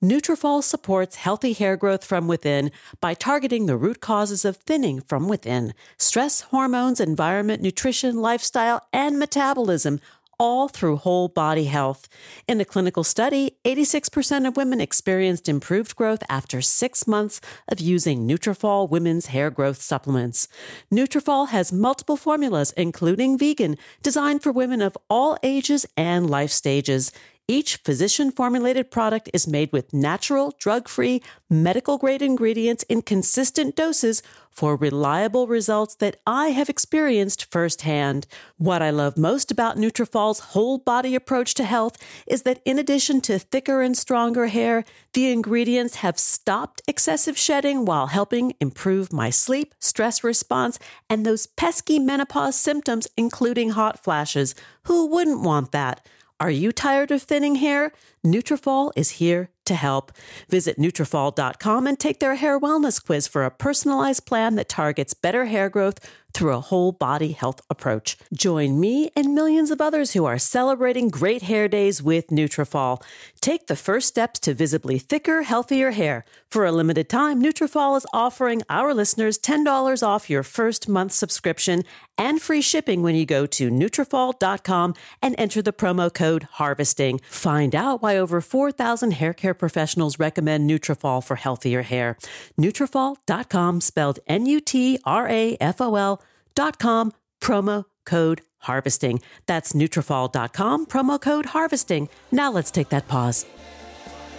Nutrafol 0.03 0.61
supports 0.61 1.15
healthy 1.15 1.53
hair 1.53 1.77
growth 1.77 2.03
from 2.03 2.27
within 2.27 2.71
by 2.99 3.13
targeting 3.13 3.67
the 3.67 3.77
root 3.77 4.01
causes 4.01 4.43
of 4.43 4.57
thinning 4.57 4.99
from 4.99 5.29
within. 5.29 5.73
Stress, 5.97 6.41
hormones, 6.41 6.99
environment, 6.99 7.61
nutrition, 7.61 8.17
lifestyle, 8.17 8.85
and 8.91 9.17
metabolism 9.17 10.01
all 10.43 10.67
through 10.67 10.97
whole 10.97 11.29
body 11.29 11.63
health. 11.65 12.09
In 12.49 12.59
a 12.59 12.65
clinical 12.65 13.05
study, 13.05 13.55
86% 13.63 14.45
of 14.45 14.57
women 14.57 14.81
experienced 14.81 15.47
improved 15.47 15.95
growth 15.95 16.21
after 16.27 16.61
six 16.61 17.07
months 17.07 17.39
of 17.69 17.79
using 17.79 18.27
Nutrafol 18.27 18.89
women's 18.89 19.27
hair 19.27 19.49
growth 19.49 19.81
supplements. 19.81 20.49
Nutrafol 20.91 21.47
has 21.47 21.71
multiple 21.71 22.17
formulas, 22.17 22.73
including 22.75 23.37
vegan, 23.37 23.77
designed 24.01 24.43
for 24.43 24.51
women 24.51 24.81
of 24.81 24.97
all 25.09 25.37
ages 25.43 25.85
and 25.95 26.29
life 26.29 26.51
stages. 26.51 27.13
Each 27.49 27.75
physician 27.75 28.31
formulated 28.31 28.89
product 28.89 29.29
is 29.33 29.49
made 29.49 29.73
with 29.73 29.93
natural, 29.93 30.53
drug 30.57 30.87
free, 30.87 31.21
medical 31.49 31.97
grade 31.97 32.21
ingredients 32.21 32.83
in 32.83 33.01
consistent 33.01 33.75
doses 33.75 34.23
for 34.49 34.77
reliable 34.77 35.45
results 35.45 35.95
that 35.95 36.21
I 36.25 36.49
have 36.49 36.69
experienced 36.69 37.51
firsthand. 37.51 38.27
What 38.55 38.81
I 38.81 38.91
love 38.91 39.17
most 39.17 39.51
about 39.51 39.75
Nutrafol's 39.75 40.39
whole 40.39 40.77
body 40.77 41.15
approach 41.15 41.53
to 41.55 41.65
health 41.65 41.97
is 42.27 42.43
that 42.43 42.61
in 42.63 42.79
addition 42.79 43.19
to 43.21 43.39
thicker 43.39 43.81
and 43.81 43.97
stronger 43.97 44.47
hair, 44.47 44.85
the 45.11 45.29
ingredients 45.29 45.95
have 45.95 46.17
stopped 46.17 46.81
excessive 46.87 47.37
shedding 47.37 47.83
while 47.83 48.07
helping 48.07 48.53
improve 48.61 49.11
my 49.11 49.29
sleep, 49.29 49.75
stress 49.79 50.23
response, 50.23 50.79
and 51.09 51.25
those 51.25 51.45
pesky 51.45 51.99
menopause 51.99 52.55
symptoms, 52.55 53.05
including 53.17 53.71
hot 53.71 54.01
flashes. 54.01 54.55
Who 54.83 55.07
wouldn't 55.07 55.41
want 55.41 55.73
that? 55.73 56.07
Are 56.43 56.51
you 56.51 56.73
tired 56.73 57.09
of 57.11 57.21
thinning 57.21 57.55
hair? 57.55 57.93
Nutrafol 58.21 58.91
is 58.97 59.11
here 59.11 59.49
to 59.63 59.75
help. 59.75 60.11
Visit 60.49 60.77
Nutrafol.com 60.77 61.87
and 61.87 61.97
take 61.97 62.19
their 62.19 62.35
hair 62.35 62.59
wellness 62.59 63.01
quiz 63.01 63.29
for 63.29 63.45
a 63.45 63.49
personalized 63.49 64.25
plan 64.25 64.55
that 64.55 64.67
targets 64.67 65.13
better 65.13 65.45
hair 65.45 65.69
growth 65.69 66.01
through 66.33 66.53
a 66.53 66.59
whole 66.59 66.91
body 66.91 67.31
health 67.31 67.61
approach. 67.69 68.17
Join 68.33 68.79
me 68.79 69.11
and 69.15 69.35
millions 69.35 69.71
of 69.71 69.81
others 69.81 70.13
who 70.13 70.25
are 70.25 70.37
celebrating 70.37 71.09
great 71.09 71.43
hair 71.43 71.67
days 71.67 72.01
with 72.01 72.27
Nutrafol. 72.27 73.01
Take 73.41 73.67
the 73.67 73.75
first 73.75 74.07
steps 74.07 74.39
to 74.41 74.53
visibly 74.53 74.99
thicker, 74.99 75.43
healthier 75.43 75.91
hair. 75.91 76.23
For 76.49 76.65
a 76.65 76.71
limited 76.71 77.09
time, 77.09 77.41
Nutrafol 77.41 77.97
is 77.97 78.05
offering 78.13 78.61
our 78.69 78.93
listeners 78.93 79.39
$10 79.39 80.05
off 80.05 80.29
your 80.29 80.43
first 80.43 80.87
month 80.87 81.11
subscription 81.11 81.83
and 82.17 82.41
free 82.41 82.61
shipping 82.61 83.01
when 83.01 83.15
you 83.15 83.25
go 83.25 83.45
to 83.47 83.69
Nutrafol.com 83.71 84.93
and 85.21 85.35
enter 85.37 85.61
the 85.61 85.73
promo 85.73 86.13
code 86.13 86.47
HARVESTING. 86.53 87.19
Find 87.23 87.75
out 87.75 88.01
why 88.01 88.17
over 88.17 88.39
4,000 88.39 89.11
hair 89.11 89.33
care 89.33 89.53
professionals 89.53 90.19
recommend 90.19 90.69
Nutrafol 90.69 91.23
for 91.23 91.35
healthier 91.35 91.81
hair. 91.81 92.17
Nutrafol.com 92.59 93.81
spelled 93.81 94.19
N-U-T-R-A-F-O-L 94.27 95.03
dot 96.55 96.79
com 96.79 97.13
promo 97.41 97.85
code 98.05 98.41
harvesting. 98.59 99.21
That's 99.45 99.73
Nutrafol.com 99.73 100.85
promo 100.85 101.19
code 101.19 101.47
harvesting. 101.47 102.09
Now 102.31 102.51
let's 102.51 102.71
take 102.71 102.89
that 102.89 103.07
pause. 103.07 103.45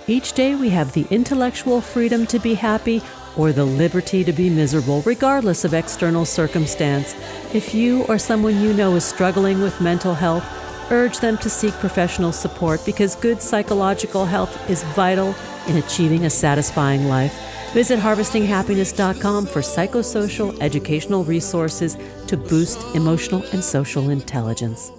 Each 0.07 0.33
day 0.33 0.55
we 0.55 0.69
have 0.71 0.93
the 0.93 1.07
intellectual 1.11 1.81
freedom 1.81 2.27
to 2.27 2.39
be 2.39 2.55
happy 2.55 3.03
or 3.37 3.53
the 3.53 3.65
liberty 3.65 4.23
to 4.23 4.33
be 4.33 4.51
miserable, 4.51 5.03
regardless 5.03 5.65
of 5.65 5.75
external 5.75 6.25
circumstance. 6.25 7.15
If 7.55 7.75
you 7.75 8.05
or 8.05 8.19
someone 8.19 8.61
you 8.61 8.75
know 8.75 8.95
is 8.95 9.05
struggling 9.05 9.61
with 9.61 9.81
mental 9.81 10.15
health, 10.15 10.45
urge 10.93 11.19
them 11.19 11.39
to 11.39 11.49
seek 11.49 11.73
professional 11.75 12.33
support 12.33 12.85
because 12.85 13.17
good 13.17 13.41
psychological 13.41 14.27
health 14.27 14.71
is 14.71 14.83
vital 14.95 15.35
in 15.67 15.79
achieving 15.79 16.27
a 16.27 16.31
satisfying 16.31 17.09
life. 17.09 17.54
Visit 17.75 17.99
harvestinghappiness.com 17.99 19.47
for 19.47 19.61
psychosocial 19.61 20.57
educational 20.61 21.25
resources 21.25 21.97
to 22.29 22.37
boost 22.37 22.79
emotional 22.95 23.43
and 23.53 23.65
social 23.65 24.11
intelligence. 24.11 24.93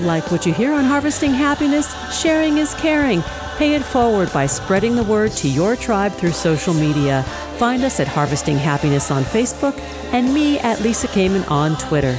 Like 0.00 0.32
what 0.32 0.46
you 0.46 0.54
hear 0.54 0.72
on 0.72 0.84
Harvesting 0.84 1.34
Happiness, 1.34 1.94
sharing 2.18 2.56
is 2.56 2.72
caring. 2.76 3.22
Pay 3.58 3.74
it 3.74 3.84
forward 3.84 4.32
by 4.32 4.46
spreading 4.46 4.96
the 4.96 5.04
word 5.04 5.32
to 5.32 5.48
your 5.48 5.76
tribe 5.76 6.12
through 6.12 6.32
social 6.32 6.72
media. 6.72 7.22
Find 7.58 7.84
us 7.84 8.00
at 8.00 8.08
Harvesting 8.08 8.56
Happiness 8.56 9.10
on 9.10 9.24
Facebook 9.24 9.78
and 10.14 10.32
me 10.32 10.58
at 10.60 10.80
Lisa 10.80 11.06
Kamen 11.08 11.48
on 11.50 11.76
Twitter. 11.76 12.18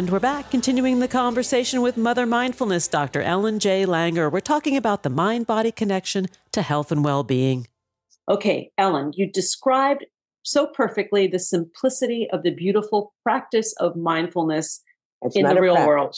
And 0.00 0.08
we're 0.08 0.18
back, 0.18 0.50
continuing 0.50 1.00
the 1.00 1.08
conversation 1.08 1.82
with 1.82 1.98
Mother 1.98 2.24
Mindfulness, 2.24 2.88
Dr. 2.88 3.20
Ellen 3.20 3.58
J. 3.58 3.84
Langer. 3.84 4.32
We're 4.32 4.40
talking 4.40 4.74
about 4.74 5.02
the 5.02 5.10
mind 5.10 5.46
body 5.46 5.70
connection 5.70 6.28
to 6.52 6.62
health 6.62 6.90
and 6.90 7.04
well 7.04 7.22
being. 7.22 7.66
Okay, 8.26 8.70
Ellen, 8.78 9.12
you 9.14 9.30
described 9.30 10.06
so 10.42 10.68
perfectly 10.68 11.26
the 11.26 11.38
simplicity 11.38 12.26
of 12.32 12.44
the 12.44 12.50
beautiful 12.50 13.12
practice 13.22 13.74
of 13.78 13.94
mindfulness 13.94 14.82
it's 15.20 15.36
in 15.36 15.44
the 15.46 15.60
real 15.60 15.74
practice. 15.74 15.86
world. 15.86 16.16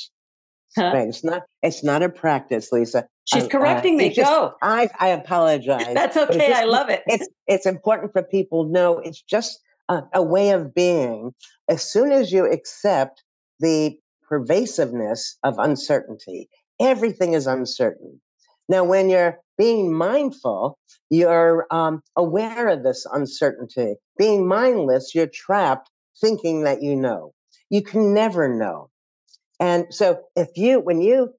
Huh? 0.76 0.92
Right. 0.94 1.08
It's 1.08 1.24
not. 1.24 1.42
It's 1.64 1.82
not 1.82 2.04
a 2.04 2.08
practice, 2.08 2.70
Lisa. 2.70 3.08
She's 3.24 3.42
um, 3.42 3.48
uh, 3.48 3.50
correcting 3.50 3.96
me. 3.96 4.10
Just, 4.10 4.30
Go. 4.30 4.54
I 4.62 4.90
I 5.00 5.08
apologize. 5.08 5.88
That's 5.92 6.16
okay. 6.16 6.50
Just, 6.50 6.52
I 6.52 6.66
love 6.66 6.88
it. 6.88 7.02
It's 7.08 7.28
it's 7.48 7.66
important 7.66 8.12
for 8.12 8.22
people 8.22 8.64
to 8.64 8.70
know. 8.70 9.00
It's 9.00 9.20
just 9.20 9.58
a, 9.88 10.04
a 10.14 10.22
way 10.22 10.50
of 10.50 10.72
being. 10.72 11.34
As 11.68 11.82
soon 11.82 12.12
as 12.12 12.30
you 12.30 12.48
accept 12.48 13.24
the 13.62 13.98
pervasiveness 14.28 15.38
of 15.42 15.58
uncertainty. 15.58 16.48
Everything 16.80 17.32
is 17.32 17.46
uncertain. 17.46 18.20
Now, 18.68 18.84
when 18.84 19.08
you're 19.08 19.38
being 19.58 19.92
mindful, 19.92 20.78
you're 21.10 21.66
um, 21.70 22.02
aware 22.16 22.68
of 22.68 22.82
this 22.82 23.06
uncertainty. 23.12 23.94
Being 24.18 24.46
mindless, 24.46 25.14
you're 25.14 25.26
trapped 25.26 25.90
thinking 26.20 26.64
that 26.64 26.82
you 26.82 26.96
know. 26.96 27.32
You 27.70 27.82
can 27.82 28.14
never 28.14 28.48
know. 28.48 28.90
And 29.60 29.86
so, 29.90 30.20
if 30.36 30.48
you, 30.56 30.80
when 30.80 31.00
you 31.00 31.34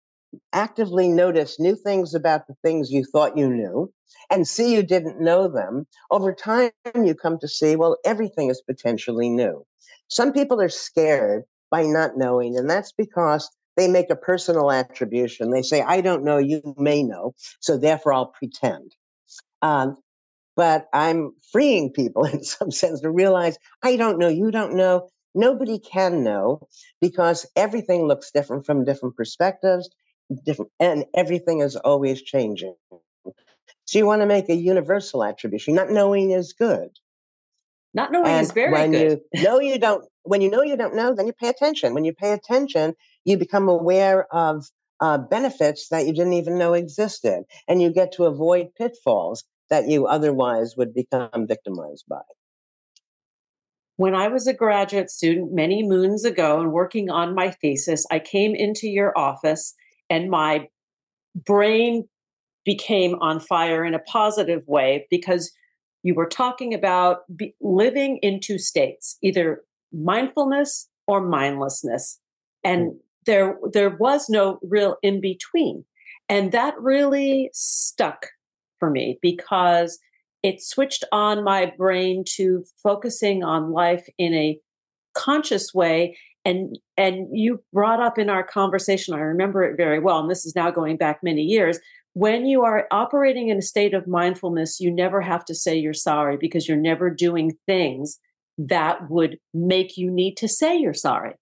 actively 0.53 1.09
notice 1.09 1.59
new 1.59 1.75
things 1.75 2.13
about 2.13 2.47
the 2.47 2.55
things 2.63 2.91
you 2.91 3.03
thought 3.03 3.37
you 3.37 3.49
knew 3.49 3.91
and 4.31 4.47
see 4.47 4.73
you 4.73 4.83
didn't 4.83 5.19
know 5.21 5.47
them, 5.47 5.85
over 6.11 6.33
time 6.33 6.71
you 6.95 7.13
come 7.15 7.37
to 7.39 7.47
see, 7.47 7.75
well, 7.75 7.97
everything 8.05 8.49
is 8.49 8.61
potentially 8.61 9.29
new. 9.29 9.65
Some 10.07 10.31
people 10.31 10.61
are 10.61 10.69
scared 10.69 11.43
by 11.73 11.81
not 11.81 12.15
knowing. 12.15 12.55
And 12.55 12.69
that's 12.69 12.91
because 12.91 13.49
they 13.77 13.87
make 13.87 14.11
a 14.11 14.15
personal 14.15 14.71
attribution. 14.71 15.49
They 15.49 15.63
say, 15.63 15.81
I 15.81 16.01
don't 16.01 16.23
know, 16.23 16.37
you 16.37 16.61
may 16.77 17.01
know, 17.01 17.33
so 17.61 17.79
therefore 17.79 18.13
I'll 18.13 18.27
pretend. 18.27 18.91
Um, 19.63 19.97
but 20.55 20.85
I'm 20.93 21.31
freeing 21.51 21.91
people 21.91 22.25
in 22.33 22.43
some 22.43 22.69
sense 22.69 23.01
to 23.01 23.09
realize 23.09 23.57
I 23.81 23.95
don't 23.95 24.19
know, 24.19 24.27
you 24.27 24.51
don't 24.51 24.75
know, 24.75 25.09
nobody 25.33 25.79
can 25.79 26.23
know 26.23 26.67
because 27.01 27.47
everything 27.55 28.07
looks 28.07 28.29
different 28.29 28.67
from 28.67 28.85
different 28.85 29.17
perspectives, 29.17 29.89
different, 30.45 30.69
and 30.79 31.05
everything 31.15 31.61
is 31.61 31.75
always 31.75 32.21
changing. 32.21 32.75
So 33.85 33.97
you 33.97 34.05
want 34.05 34.21
to 34.21 34.27
make 34.27 34.47
a 34.47 34.55
universal 34.55 35.23
attribution. 35.23 35.73
Not 35.73 35.89
knowing 35.89 36.29
is 36.29 36.53
good. 36.53 36.89
Not 37.95 38.11
knowing 38.11 38.27
and 38.27 38.45
is 38.45 38.51
very 38.51 38.71
when 38.71 38.91
good. 38.91 39.21
you 39.33 39.43
know 39.43 39.59
you 39.59 39.79
don't 39.79 40.05
when 40.23 40.41
you 40.41 40.49
know 40.49 40.63
you 40.63 40.75
don't 40.75 40.95
know, 40.95 41.13
then 41.13 41.27
you 41.27 41.33
pay 41.33 41.49
attention. 41.49 41.93
When 41.93 42.05
you 42.05 42.13
pay 42.13 42.31
attention, 42.31 42.95
you 43.25 43.37
become 43.37 43.69
aware 43.69 44.33
of 44.33 44.65
uh, 44.99 45.17
benefits 45.17 45.89
that 45.89 46.05
you 46.07 46.13
didn't 46.13 46.33
even 46.33 46.57
know 46.57 46.73
existed. 46.73 47.43
And 47.67 47.81
you 47.81 47.91
get 47.91 48.13
to 48.13 48.25
avoid 48.25 48.67
pitfalls 48.77 49.43
that 49.69 49.87
you 49.87 50.07
otherwise 50.07 50.75
would 50.77 50.93
become 50.93 51.47
victimized 51.47 52.05
by. 52.09 52.21
When 53.97 54.15
I 54.15 54.27
was 54.27 54.47
a 54.47 54.53
graduate 54.53 55.11
student 55.11 55.53
many 55.53 55.83
moons 55.83 56.25
ago 56.25 56.59
and 56.59 56.71
working 56.71 57.09
on 57.09 57.35
my 57.35 57.51
thesis, 57.51 58.05
I 58.11 58.19
came 58.19 58.55
into 58.55 58.87
your 58.87 59.17
office 59.17 59.75
and 60.09 60.29
my 60.29 60.67
brain 61.35 62.07
became 62.65 63.15
on 63.15 63.39
fire 63.39 63.83
in 63.83 63.93
a 63.93 63.99
positive 63.99 64.63
way 64.67 65.05
because 65.09 65.51
you 66.01 66.15
were 66.15 66.27
talking 66.27 66.73
about 66.73 67.19
be- 67.35 67.55
living 67.61 68.19
in 68.21 68.39
two 68.39 68.57
states, 68.57 69.17
either 69.21 69.61
mindfulness 69.93 70.89
or 71.07 71.21
mindlessness. 71.21 72.19
And 72.63 72.91
mm. 72.91 72.97
there 73.25 73.57
there 73.71 73.91
was 73.91 74.29
no 74.29 74.59
real 74.61 74.97
in 75.01 75.21
between. 75.21 75.85
And 76.29 76.51
that 76.51 76.79
really 76.79 77.49
stuck 77.53 78.27
for 78.79 78.89
me 78.89 79.19
because 79.21 79.99
it 80.41 80.61
switched 80.61 81.05
on 81.11 81.43
my 81.43 81.71
brain 81.77 82.23
to 82.35 82.65
focusing 82.81 83.43
on 83.43 83.71
life 83.71 84.07
in 84.17 84.33
a 84.33 84.59
conscious 85.13 85.73
way 85.73 86.17
and 86.45 86.77
and 86.97 87.27
you 87.31 87.63
brought 87.71 88.01
up 88.01 88.17
in 88.17 88.29
our 88.29 88.43
conversation 88.43 89.13
i 89.13 89.19
remember 89.19 89.63
it 89.63 89.77
very 89.77 89.99
well 89.99 90.19
and 90.19 90.29
this 90.29 90.45
is 90.45 90.55
now 90.55 90.71
going 90.71 90.97
back 90.97 91.19
many 91.21 91.43
years 91.43 91.79
when 92.13 92.45
you 92.45 92.63
are 92.63 92.87
operating 92.91 93.49
in 93.49 93.57
a 93.57 93.61
state 93.61 93.93
of 93.93 94.07
mindfulness 94.07 94.79
you 94.79 94.91
never 94.91 95.21
have 95.21 95.45
to 95.45 95.53
say 95.53 95.75
you're 95.75 95.93
sorry 95.93 96.35
because 96.35 96.67
you're 96.67 96.77
never 96.77 97.09
doing 97.09 97.55
things 97.67 98.19
that 98.57 99.09
would 99.09 99.37
make 99.53 99.97
you 99.97 100.11
need 100.11 100.35
to 100.35 100.47
say 100.47 100.77
you're 100.77 100.93
sorry 100.93 101.33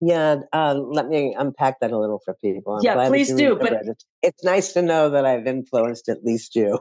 yeah, 0.00 0.36
uh, 0.52 0.74
let 0.74 1.08
me 1.08 1.34
unpack 1.38 1.80
that 1.80 1.92
a 1.92 1.98
little 1.98 2.20
for 2.24 2.34
people. 2.42 2.76
I'm 2.76 2.82
yeah, 2.82 3.06
please 3.08 3.32
do. 3.34 3.56
But 3.56 3.72
it. 3.72 4.04
it's 4.22 4.42
nice 4.42 4.72
to 4.72 4.82
know 4.82 5.10
that 5.10 5.26
I've 5.26 5.46
influenced 5.46 6.08
at 6.08 6.24
least 6.24 6.56
you. 6.56 6.78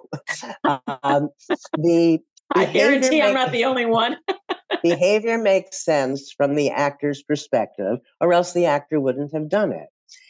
um, 1.04 1.30
the 1.78 2.19
I 2.56 2.65
guarantee 2.65 3.22
I'm 3.22 3.34
not 3.34 3.52
the 3.52 3.65
only 3.65 3.86
one. 3.86 4.17
behavior 4.84 5.38
makes 5.38 5.84
sense 5.84 6.32
from 6.32 6.56
the 6.56 6.69
actor's 6.69 7.22
perspective, 7.22 7.98
or 8.22 8.32
else 8.32 8.54
the 8.54 8.65
actor 8.65 9.02
wouldn't 9.02 9.34
have 9.34 9.50
done 9.50 9.74
it. 9.74 9.88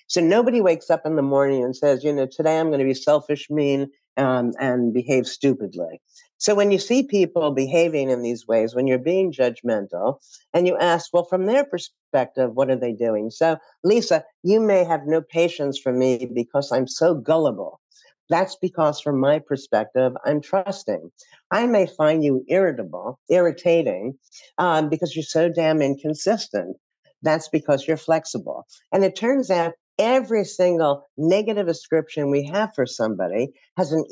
So 0.08 0.20
nobody 0.20 0.60
wakes 0.60 0.90
up 0.90 1.04
in 1.06 1.16
the 1.16 1.22
morning 1.22 1.64
and 1.64 1.76
says, 1.76 2.04
you 2.04 2.12
know, 2.12 2.26
today 2.26 2.60
I'm 2.60 2.70
going 2.70 2.80
to 2.80 2.86
be 2.86 2.96
selfish, 2.96 3.48
mean, 3.52 3.92
um, 4.18 4.54
and 4.60 4.92
behave 4.92 5.28
stupidly. 5.28 6.02
So 6.40 6.56
when 6.56 6.72
you 6.72 6.80
see 6.80 7.04
people 7.04 7.52
behaving 7.52 8.10
in 8.10 8.22
these 8.22 8.48
ways, 8.48 8.74
when 8.74 8.88
you're 8.88 8.98
being 8.98 9.34
judgmental, 9.34 10.20
and 10.54 10.66
you 10.66 10.78
ask, 10.78 11.14
well, 11.14 11.26
from 11.26 11.46
their 11.46 11.66
perspective, 11.66 12.52
what 12.54 12.70
are 12.70 12.78
they 12.78 12.94
doing? 12.94 13.30
So, 13.30 13.58
Lisa, 13.84 14.24
you 14.42 14.62
may 14.62 14.86
have 14.86 15.02
no 15.06 15.22
patience 15.22 15.78
for 15.78 15.92
me 15.92 16.30
because 16.34 16.72
I'm 16.72 16.88
so 16.88 17.14
gullible. 17.14 17.82
That's 18.30 18.56
because, 18.56 19.02
from 19.02 19.20
my 19.20 19.40
perspective, 19.40 20.14
I'm 20.24 20.42
trusting. 20.42 21.12
I 21.52 21.66
may 21.68 21.88
find 21.88 22.24
you 22.24 22.46
irritable, 22.48 23.20
irritating, 23.30 24.18
um, 24.58 24.88
because 24.88 25.16
you're 25.16 25.24
so 25.24 25.50
damn 25.50 25.82
inconsistent. 25.82 26.78
That's 27.22 27.50
because 27.50 27.86
you're 27.86 27.98
flexible. 27.98 28.66
And 28.94 29.04
it 29.04 29.18
turns 29.18 29.52
out 29.52 29.74
every 29.98 30.46
single 30.46 31.04
negative 31.18 31.68
ascription 31.68 32.32
we 32.32 32.46
have 32.46 32.70
for 32.74 32.86
somebody 32.86 33.50
has 33.78 33.92
an 33.92 34.06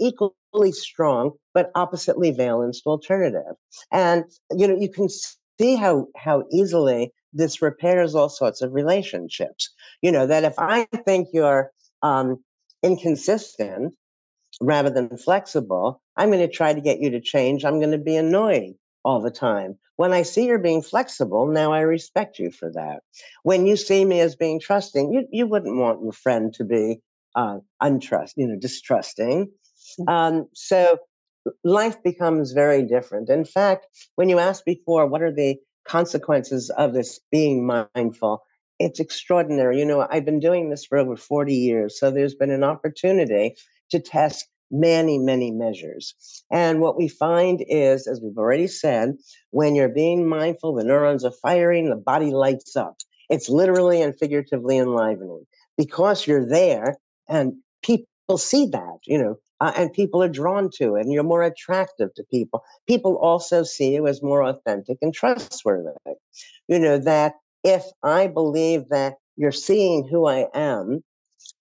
equally 0.47 0.71
strong 0.71 1.31
but 1.53 1.71
oppositely 1.75 2.31
valenced 2.31 2.86
alternative. 2.86 3.55
And 3.91 4.25
you 4.51 4.67
know, 4.67 4.77
you 4.79 4.89
can 4.89 5.07
see 5.60 5.75
how 5.75 6.07
how 6.15 6.43
easily 6.51 7.12
this 7.33 7.62
repairs 7.62 8.15
all 8.15 8.29
sorts 8.29 8.62
of 8.62 8.73
relationships. 8.73 9.69
You 10.01 10.12
know, 10.12 10.27
that 10.27 10.43
if 10.43 10.53
I 10.57 10.86
think 11.05 11.29
you're 11.33 11.71
um, 12.01 12.43
inconsistent 12.83 13.93
rather 14.62 14.89
than 14.89 15.17
flexible, 15.17 16.01
I'm 16.15 16.29
going 16.29 16.47
to 16.47 16.53
try 16.53 16.73
to 16.73 16.81
get 16.81 16.99
you 16.99 17.10
to 17.12 17.21
change. 17.21 17.65
I'm 17.65 17.79
going 17.79 17.91
to 17.91 17.97
be 17.97 18.15
annoyed 18.15 18.73
all 19.03 19.21
the 19.21 19.31
time. 19.31 19.77
When 19.97 20.13
I 20.13 20.21
see 20.21 20.45
you're 20.45 20.60
being 20.60 20.83
flexible, 20.83 21.47
now 21.47 21.73
I 21.73 21.79
respect 21.81 22.38
you 22.38 22.51
for 22.51 22.71
that. 22.73 23.01
When 23.43 23.65
you 23.65 23.75
see 23.75 24.05
me 24.05 24.19
as 24.19 24.36
being 24.36 24.60
trusting, 24.60 25.12
you, 25.12 25.27
you 25.31 25.47
wouldn't 25.47 25.77
want 25.77 26.03
your 26.03 26.12
friend 26.12 26.53
to 26.55 26.63
be 26.63 26.99
uh, 27.36 27.60
untrust, 27.81 28.33
you 28.36 28.47
know, 28.47 28.57
distrusting. 28.60 29.49
Mm. 29.99 30.10
Um, 30.10 30.47
so 30.53 30.97
life 31.63 32.01
becomes 32.03 32.51
very 32.51 32.83
different. 32.83 33.29
In 33.29 33.45
fact, 33.45 33.88
when 34.15 34.29
you 34.29 34.39
asked 34.39 34.65
before, 34.65 35.07
what 35.07 35.21
are 35.21 35.33
the 35.33 35.57
consequences 35.88 36.69
of 36.77 36.93
this 36.93 37.19
being 37.31 37.65
mindful? 37.65 38.43
It's 38.79 38.99
extraordinary. 38.99 39.79
You 39.79 39.86
know, 39.86 40.07
I've 40.10 40.25
been 40.25 40.39
doing 40.39 40.69
this 40.69 40.86
for 40.86 40.97
over 40.97 41.15
40 41.15 41.53
years. 41.53 41.99
So 41.99 42.12
there's 42.12 42.36
been 42.36 42.51
an 42.51 42.63
opportunity 42.63 43.55
to 43.91 43.99
test 43.99 44.47
many, 44.69 45.17
many 45.17 45.51
measures. 45.51 46.13
And 46.51 46.81
what 46.81 46.97
we 46.97 47.07
find 47.07 47.63
is, 47.67 48.05
as 48.05 48.21
we've 48.21 48.38
already 48.38 48.67
said, 48.67 49.15
when 49.51 49.75
you're 49.75 49.89
being 49.89 50.27
mindful, 50.27 50.75
the 50.75 50.83
neurons 50.83 51.23
are 51.23 51.31
firing, 51.41 51.89
the 51.89 51.95
body 51.95 52.31
lights 52.31 52.75
up. 52.75 52.97
It's 53.29 53.49
literally 53.49 54.01
and 54.01 54.17
figuratively 54.17 54.77
enlivening 54.77 55.45
because 55.77 56.27
you're 56.27 56.45
there 56.45 56.97
and 57.29 57.53
people 57.81 58.38
see 58.38 58.67
that, 58.67 58.99
you 59.05 59.17
know, 59.17 59.38
uh, 59.60 59.72
and 59.76 59.93
people 59.93 60.22
are 60.22 60.30
drawn 60.30 60.70
to 60.78 60.96
it 60.96 61.02
and 61.02 61.12
you're 61.12 61.24
more 61.24 61.43
attractive 61.43 62.13
to 62.15 62.24
people. 62.30 62.63
People 62.88 63.17
also 63.17 63.63
see 63.63 63.93
you 63.96 64.08
as 64.08 64.22
more 64.22 64.43
authentic 64.43 64.98
and 65.02 65.13
trustworthy. 65.13 65.89
You 66.67 66.80
know, 66.80 66.98
that 67.00 67.34
if 67.63 67.84
I 68.04 68.28
believe 68.28 68.89
that 68.89 69.15
you're 69.36 69.52
seeing 69.52 70.08
who 70.08 70.28
I 70.28 70.48
am, 70.54 71.04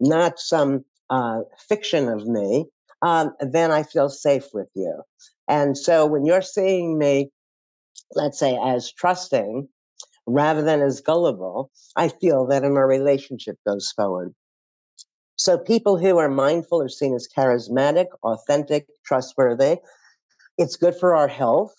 not 0.00 0.38
some 0.38 0.84
uh, 1.10 1.40
fiction 1.68 2.08
of 2.08 2.26
me, 2.26 2.66
um, 3.02 3.32
then 3.40 3.70
I 3.70 3.82
feel 3.82 4.08
safe 4.08 4.46
with 4.52 4.68
you. 4.74 5.02
And 5.48 5.76
so 5.76 6.06
when 6.06 6.24
you're 6.24 6.42
seeing 6.42 6.98
me, 6.98 7.30
let's 8.14 8.38
say, 8.38 8.58
as 8.62 8.92
trusting 8.92 9.68
rather 10.26 10.62
than 10.62 10.82
as 10.82 11.00
gullible, 11.00 11.70
I 11.94 12.08
feel 12.08 12.46
that 12.46 12.64
in 12.64 12.76
our 12.76 12.86
relationship 12.86 13.56
goes 13.66 13.92
forward. 13.94 14.34
So 15.36 15.58
people 15.58 15.98
who 15.98 16.16
are 16.18 16.30
mindful 16.30 16.82
are 16.82 16.88
seen 16.88 17.14
as 17.14 17.28
charismatic, 17.28 18.06
authentic, 18.22 18.86
trustworthy. 19.04 19.78
It's 20.58 20.76
good 20.76 20.96
for 20.96 21.14
our 21.14 21.28
health. 21.28 21.74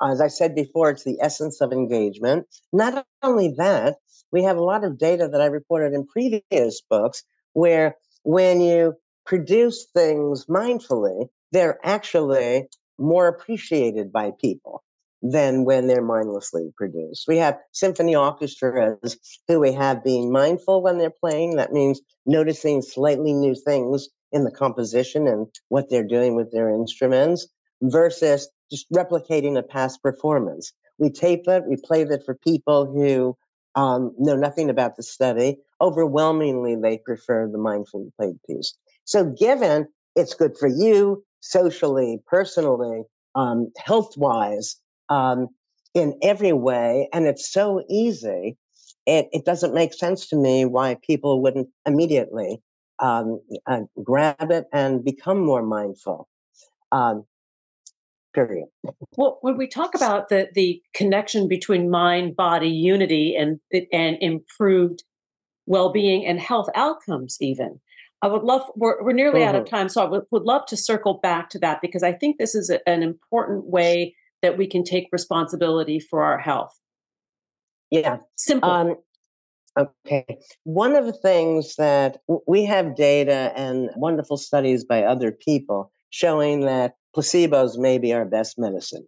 As 0.00 0.20
I 0.20 0.28
said 0.28 0.54
before, 0.54 0.90
it's 0.90 1.04
the 1.04 1.18
essence 1.20 1.60
of 1.60 1.72
engagement. 1.72 2.46
Not 2.72 3.04
only 3.22 3.52
that, 3.58 3.96
we 4.32 4.44
have 4.44 4.56
a 4.56 4.62
lot 4.62 4.84
of 4.84 4.98
data 4.98 5.28
that 5.28 5.40
I 5.40 5.46
reported 5.46 5.92
in 5.92 6.06
previous 6.06 6.80
books 6.88 7.24
where 7.52 7.96
when 8.22 8.60
you 8.60 8.94
produce 9.26 9.86
things 9.92 10.46
mindfully, 10.46 11.28
they're 11.52 11.78
actually 11.84 12.68
more 12.98 13.26
appreciated 13.26 14.12
by 14.12 14.30
people 14.40 14.84
than 15.22 15.64
when 15.64 15.86
they're 15.86 16.02
mindlessly 16.02 16.72
produced. 16.76 17.26
We 17.28 17.36
have 17.38 17.58
symphony 17.72 18.16
orchestras 18.16 19.16
who 19.48 19.60
we 19.60 19.72
have 19.72 20.04
being 20.04 20.32
mindful 20.32 20.82
when 20.82 20.98
they're 20.98 21.10
playing. 21.10 21.56
That 21.56 21.72
means 21.72 22.00
noticing 22.26 22.82
slightly 22.82 23.32
new 23.32 23.54
things 23.54 24.08
in 24.32 24.44
the 24.44 24.50
composition 24.50 25.26
and 25.26 25.46
what 25.68 25.90
they're 25.90 26.06
doing 26.06 26.36
with 26.36 26.52
their 26.52 26.70
instruments 26.70 27.46
versus 27.82 28.48
just 28.70 28.90
replicating 28.92 29.58
a 29.58 29.62
past 29.62 30.02
performance. 30.02 30.72
We 30.98 31.10
tape 31.10 31.48
it, 31.48 31.64
we 31.66 31.76
play 31.76 32.02
it 32.02 32.22
for 32.24 32.34
people 32.34 32.86
who 32.86 33.36
um, 33.74 34.14
know 34.18 34.36
nothing 34.36 34.70
about 34.70 34.96
the 34.96 35.02
study. 35.02 35.58
Overwhelmingly, 35.80 36.76
they 36.76 36.98
prefer 36.98 37.48
the 37.48 37.58
mindfully 37.58 38.10
played 38.16 38.36
piece. 38.46 38.74
So, 39.04 39.24
given 39.24 39.88
it's 40.16 40.34
good 40.34 40.56
for 40.58 40.68
you 40.68 41.24
socially, 41.40 42.20
personally, 42.26 43.02
um, 43.34 43.72
health 43.78 44.16
wise, 44.16 44.76
um, 45.10 45.48
in 45.94 46.18
every 46.22 46.52
way, 46.52 47.08
and 47.12 47.26
it's 47.26 47.52
so 47.52 47.82
easy, 47.90 48.56
it, 49.06 49.28
it 49.32 49.44
doesn't 49.44 49.74
make 49.74 49.92
sense 49.92 50.28
to 50.28 50.36
me 50.36 50.64
why 50.64 50.96
people 51.06 51.42
wouldn't 51.42 51.68
immediately 51.84 52.62
um, 53.00 53.40
uh, 53.66 53.80
grab 54.02 54.50
it 54.50 54.66
and 54.72 55.04
become 55.04 55.40
more 55.40 55.62
mindful. 55.62 56.28
Um, 56.92 57.24
period. 58.32 58.66
Well, 59.16 59.38
when 59.40 59.56
we 59.56 59.66
talk 59.66 59.94
about 59.94 60.28
the 60.28 60.48
the 60.54 60.80
connection 60.94 61.48
between 61.48 61.90
mind 61.90 62.36
body 62.36 62.68
unity 62.68 63.34
and 63.36 63.58
and 63.92 64.16
improved 64.20 65.02
well 65.66 65.90
being 65.92 66.24
and 66.26 66.38
health 66.38 66.68
outcomes, 66.74 67.36
even 67.40 67.80
I 68.22 68.26
would 68.26 68.42
love, 68.42 68.62
we're, 68.76 69.02
we're 69.02 69.12
nearly 69.12 69.40
mm-hmm. 69.40 69.48
out 69.48 69.54
of 69.54 69.64
mm-hmm. 69.64 69.76
time, 69.76 69.88
so 69.88 70.02
I 70.02 70.04
would, 70.08 70.24
would 70.30 70.42
love 70.42 70.66
to 70.66 70.76
circle 70.76 71.14
back 71.22 71.48
to 71.50 71.58
that 71.60 71.80
because 71.80 72.02
I 72.02 72.12
think 72.12 72.36
this 72.36 72.54
is 72.54 72.68
a, 72.68 72.86
an 72.88 73.02
important 73.02 73.64
way 73.66 74.14
that 74.42 74.58
we 74.58 74.66
can 74.66 74.84
take 74.84 75.08
responsibility 75.12 76.00
for 76.00 76.22
our 76.22 76.38
health. 76.38 76.78
Yeah. 77.90 78.18
Simple. 78.36 78.70
Um, 78.70 78.96
okay. 79.78 80.38
One 80.64 80.94
of 80.94 81.06
the 81.06 81.12
things 81.12 81.76
that 81.76 82.18
we 82.46 82.64
have 82.64 82.96
data 82.96 83.52
and 83.56 83.90
wonderful 83.96 84.36
studies 84.36 84.84
by 84.84 85.02
other 85.02 85.32
people 85.32 85.92
showing 86.10 86.60
that 86.62 86.94
placebos 87.16 87.78
may 87.78 87.98
be 87.98 88.12
our 88.12 88.24
best 88.24 88.58
medicine. 88.58 89.06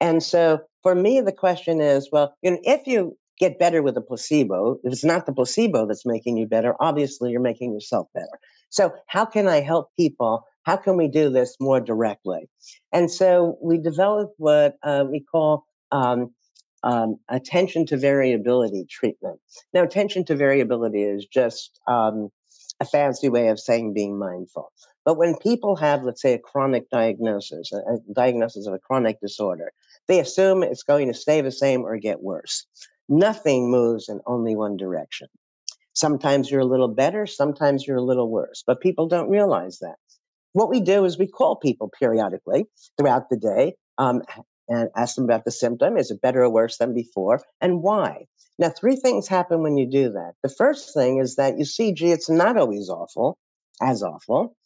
And 0.00 0.22
so 0.22 0.60
for 0.82 0.94
me, 0.94 1.20
the 1.20 1.32
question 1.32 1.80
is 1.80 2.08
well, 2.12 2.34
you 2.42 2.52
know, 2.52 2.58
if 2.62 2.86
you 2.86 3.16
get 3.40 3.58
better 3.58 3.82
with 3.82 3.96
a 3.96 4.02
placebo. 4.02 4.78
If 4.84 4.92
it's 4.92 5.04
not 5.04 5.26
the 5.26 5.32
placebo 5.32 5.86
that's 5.86 6.06
making 6.06 6.36
you 6.36 6.46
better, 6.46 6.74
obviously 6.78 7.30
you're 7.32 7.40
making 7.40 7.72
yourself 7.72 8.06
better. 8.14 8.38
So, 8.68 8.92
how 9.06 9.24
can 9.24 9.48
I 9.48 9.60
help 9.60 9.88
people? 9.98 10.44
How 10.64 10.76
can 10.76 10.96
we 10.96 11.08
do 11.08 11.30
this 11.30 11.56
more 11.60 11.80
directly? 11.80 12.48
And 12.92 13.10
so 13.10 13.58
we 13.62 13.78
developed 13.78 14.34
what 14.38 14.76
uh, 14.82 15.04
we 15.10 15.20
call 15.20 15.64
um, 15.90 16.34
um, 16.82 17.16
attention 17.28 17.86
to 17.86 17.96
variability 17.96 18.86
treatment. 18.90 19.40
Now, 19.72 19.82
attention 19.82 20.24
to 20.26 20.36
variability 20.36 21.02
is 21.02 21.26
just 21.26 21.80
um, 21.86 22.30
a 22.80 22.84
fancy 22.84 23.28
way 23.28 23.48
of 23.48 23.60
saying 23.60 23.94
being 23.94 24.18
mindful. 24.18 24.72
But 25.04 25.16
when 25.16 25.36
people 25.36 25.76
have, 25.76 26.02
let's 26.02 26.22
say, 26.22 26.34
a 26.34 26.38
chronic 26.38 26.88
diagnosis, 26.90 27.72
a, 27.72 27.78
a 27.78 28.14
diagnosis 28.14 28.66
of 28.66 28.74
a 28.74 28.78
chronic 28.78 29.20
disorder, 29.20 29.72
they 30.08 30.20
assume 30.20 30.62
it's 30.62 30.82
going 30.82 31.08
to 31.08 31.14
stay 31.14 31.40
the 31.40 31.52
same 31.52 31.82
or 31.82 31.96
get 31.96 32.22
worse. 32.22 32.66
Nothing 33.08 33.70
moves 33.70 34.08
in 34.08 34.20
only 34.26 34.56
one 34.56 34.76
direction. 34.76 35.28
Sometimes 35.92 36.50
you're 36.50 36.60
a 36.60 36.66
little 36.66 36.88
better, 36.88 37.26
sometimes 37.26 37.86
you're 37.86 37.96
a 37.96 38.02
little 38.02 38.30
worse, 38.30 38.62
but 38.66 38.80
people 38.80 39.08
don't 39.08 39.28
realize 39.28 39.78
that. 39.80 39.96
What 40.52 40.70
we 40.70 40.80
do 40.80 41.04
is 41.04 41.18
we 41.18 41.28
call 41.28 41.56
people 41.56 41.90
periodically 41.98 42.66
throughout 42.96 43.30
the 43.30 43.36
day 43.36 43.74
um, 43.98 44.22
and 44.68 44.88
ask 44.96 45.14
them 45.14 45.24
about 45.24 45.44
the 45.44 45.50
symptom. 45.50 45.96
Is 45.96 46.10
it 46.10 46.20
better 46.20 46.42
or 46.42 46.50
worse 46.50 46.78
than 46.78 46.94
before? 46.94 47.42
And 47.60 47.82
why? 47.82 48.26
Now, 48.58 48.70
three 48.70 48.96
things 48.96 49.28
happen 49.28 49.62
when 49.62 49.76
you 49.76 49.88
do 49.88 50.10
that. 50.10 50.32
The 50.42 50.48
first 50.48 50.92
thing 50.92 51.18
is 51.18 51.36
that 51.36 51.58
you 51.58 51.64
see, 51.64 51.92
gee, 51.92 52.12
it's 52.12 52.28
not 52.28 52.58
always 52.58 52.88
awful, 52.90 53.38
as 53.80 54.02
awful. 54.02 54.56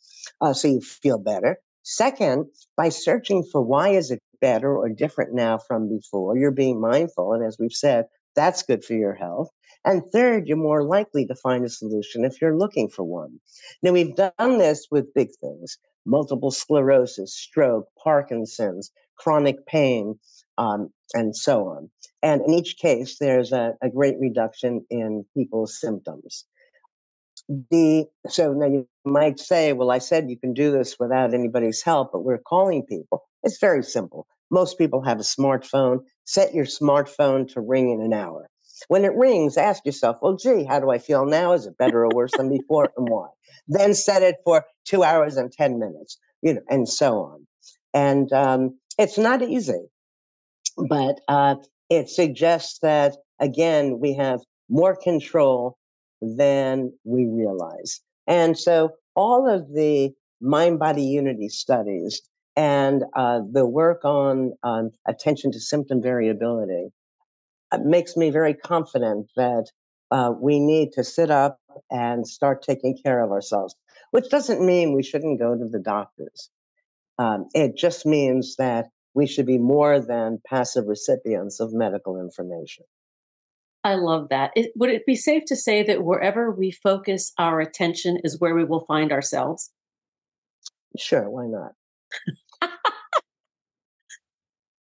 Uh, 0.40 0.52
so 0.52 0.68
you 0.68 0.80
feel 0.80 1.18
better. 1.18 1.58
Second, 1.84 2.46
by 2.76 2.88
searching 2.88 3.44
for 3.52 3.62
why 3.62 3.90
is 3.90 4.10
it 4.10 4.20
better 4.40 4.76
or 4.76 4.88
different 4.88 5.34
now 5.34 5.58
from 5.58 5.88
before, 5.88 6.36
you're 6.36 6.50
being 6.50 6.80
mindful. 6.80 7.32
And 7.34 7.44
as 7.44 7.56
we've 7.58 7.72
said, 7.72 8.06
that's 8.34 8.62
good 8.62 8.84
for 8.84 8.94
your 8.94 9.14
health. 9.14 9.50
And 9.84 10.02
third, 10.12 10.48
you're 10.48 10.56
more 10.56 10.82
likely 10.82 11.26
to 11.26 11.34
find 11.34 11.64
a 11.64 11.68
solution 11.68 12.24
if 12.24 12.40
you're 12.40 12.56
looking 12.56 12.88
for 12.88 13.02
one. 13.02 13.38
Now, 13.82 13.92
we've 13.92 14.16
done 14.16 14.58
this 14.58 14.86
with 14.90 15.12
big 15.14 15.30
things 15.40 15.78
multiple 16.06 16.50
sclerosis, 16.50 17.34
stroke, 17.34 17.86
Parkinson's, 18.02 18.90
chronic 19.16 19.64
pain, 19.66 20.18
um, 20.58 20.90
and 21.14 21.34
so 21.36 21.66
on. 21.66 21.90
And 22.22 22.42
in 22.42 22.54
each 22.54 22.76
case, 22.78 23.18
there's 23.18 23.52
a, 23.52 23.74
a 23.82 23.88
great 23.88 24.18
reduction 24.18 24.84
in 24.90 25.24
people's 25.34 25.80
symptoms. 25.80 26.44
The 27.70 28.06
so 28.28 28.52
now 28.52 28.66
you 28.66 28.88
might 29.04 29.38
say, 29.38 29.72
well, 29.72 29.90
I 29.90 29.98
said 29.98 30.30
you 30.30 30.38
can 30.38 30.54
do 30.54 30.70
this 30.70 30.96
without 30.98 31.34
anybody's 31.34 31.82
help, 31.82 32.12
but 32.12 32.24
we're 32.24 32.38
calling 32.38 32.84
people. 32.86 33.24
It's 33.42 33.58
very 33.58 33.82
simple. 33.82 34.26
Most 34.50 34.78
people 34.78 35.02
have 35.02 35.18
a 35.18 35.24
smartphone. 35.24 36.00
Set 36.24 36.54
your 36.54 36.64
smartphone 36.64 37.52
to 37.52 37.60
ring 37.60 37.90
in 37.90 38.00
an 38.00 38.12
hour. 38.12 38.48
When 38.88 39.04
it 39.04 39.14
rings, 39.14 39.56
ask 39.56 39.84
yourself, 39.86 40.16
well, 40.20 40.36
gee, 40.36 40.64
how 40.64 40.80
do 40.80 40.90
I 40.90 40.98
feel 40.98 41.26
now? 41.26 41.52
Is 41.52 41.66
it 41.66 41.78
better 41.78 42.04
or 42.04 42.14
worse 42.14 42.36
than 42.36 42.50
before 42.50 42.90
and 42.96 43.08
why? 43.08 43.28
Then 43.68 43.94
set 43.94 44.22
it 44.22 44.36
for 44.44 44.64
two 44.84 45.02
hours 45.02 45.36
and 45.36 45.50
10 45.50 45.78
minutes, 45.78 46.18
you 46.42 46.54
know, 46.54 46.60
and 46.68 46.88
so 46.88 47.18
on. 47.20 47.46
And 47.94 48.32
um, 48.32 48.78
it's 48.98 49.16
not 49.16 49.42
easy, 49.42 49.86
but 50.88 51.20
uh, 51.28 51.56
it 51.88 52.08
suggests 52.08 52.80
that, 52.80 53.16
again, 53.40 54.00
we 54.00 54.14
have 54.14 54.40
more 54.68 54.96
control 54.96 55.78
than 56.20 56.92
we 57.04 57.26
realize. 57.26 58.00
And 58.26 58.58
so 58.58 58.90
all 59.14 59.48
of 59.48 59.72
the 59.72 60.10
mind 60.40 60.78
body 60.78 61.04
unity 61.04 61.48
studies 61.48 62.22
and 62.56 63.04
uh, 63.14 63.40
the 63.50 63.66
work 63.66 64.04
on 64.04 64.52
um, 64.62 64.90
attention 65.06 65.52
to 65.52 65.60
symptom 65.60 66.00
variability 66.02 66.88
uh, 67.72 67.78
makes 67.78 68.16
me 68.16 68.30
very 68.30 68.54
confident 68.54 69.30
that 69.36 69.70
uh, 70.10 70.32
we 70.40 70.60
need 70.60 70.92
to 70.92 71.02
sit 71.02 71.30
up 71.30 71.58
and 71.90 72.26
start 72.26 72.62
taking 72.62 72.96
care 72.96 73.22
of 73.22 73.32
ourselves, 73.32 73.74
which 74.12 74.30
doesn't 74.30 74.64
mean 74.64 74.94
we 74.94 75.02
shouldn't 75.02 75.40
go 75.40 75.56
to 75.56 75.68
the 75.68 75.80
doctors. 75.80 76.50
Um, 77.18 77.48
it 77.54 77.76
just 77.76 78.06
means 78.06 78.56
that 78.56 78.86
we 79.14 79.26
should 79.26 79.46
be 79.46 79.58
more 79.58 80.00
than 80.00 80.40
passive 80.46 80.86
recipients 80.86 81.60
of 81.60 81.72
medical 81.72 82.20
information. 82.20 82.84
I 83.82 83.96
love 83.96 84.28
that. 84.30 84.50
It, 84.56 84.72
would 84.76 84.90
it 84.90 85.04
be 85.04 85.14
safe 85.14 85.44
to 85.46 85.56
say 85.56 85.82
that 85.82 86.04
wherever 86.04 86.50
we 86.50 86.70
focus 86.70 87.32
our 87.38 87.60
attention 87.60 88.18
is 88.24 88.40
where 88.40 88.54
we 88.54 88.64
will 88.64 88.84
find 88.86 89.12
ourselves? 89.12 89.70
Sure, 90.96 91.28
why 91.28 91.46
not? 91.46 91.72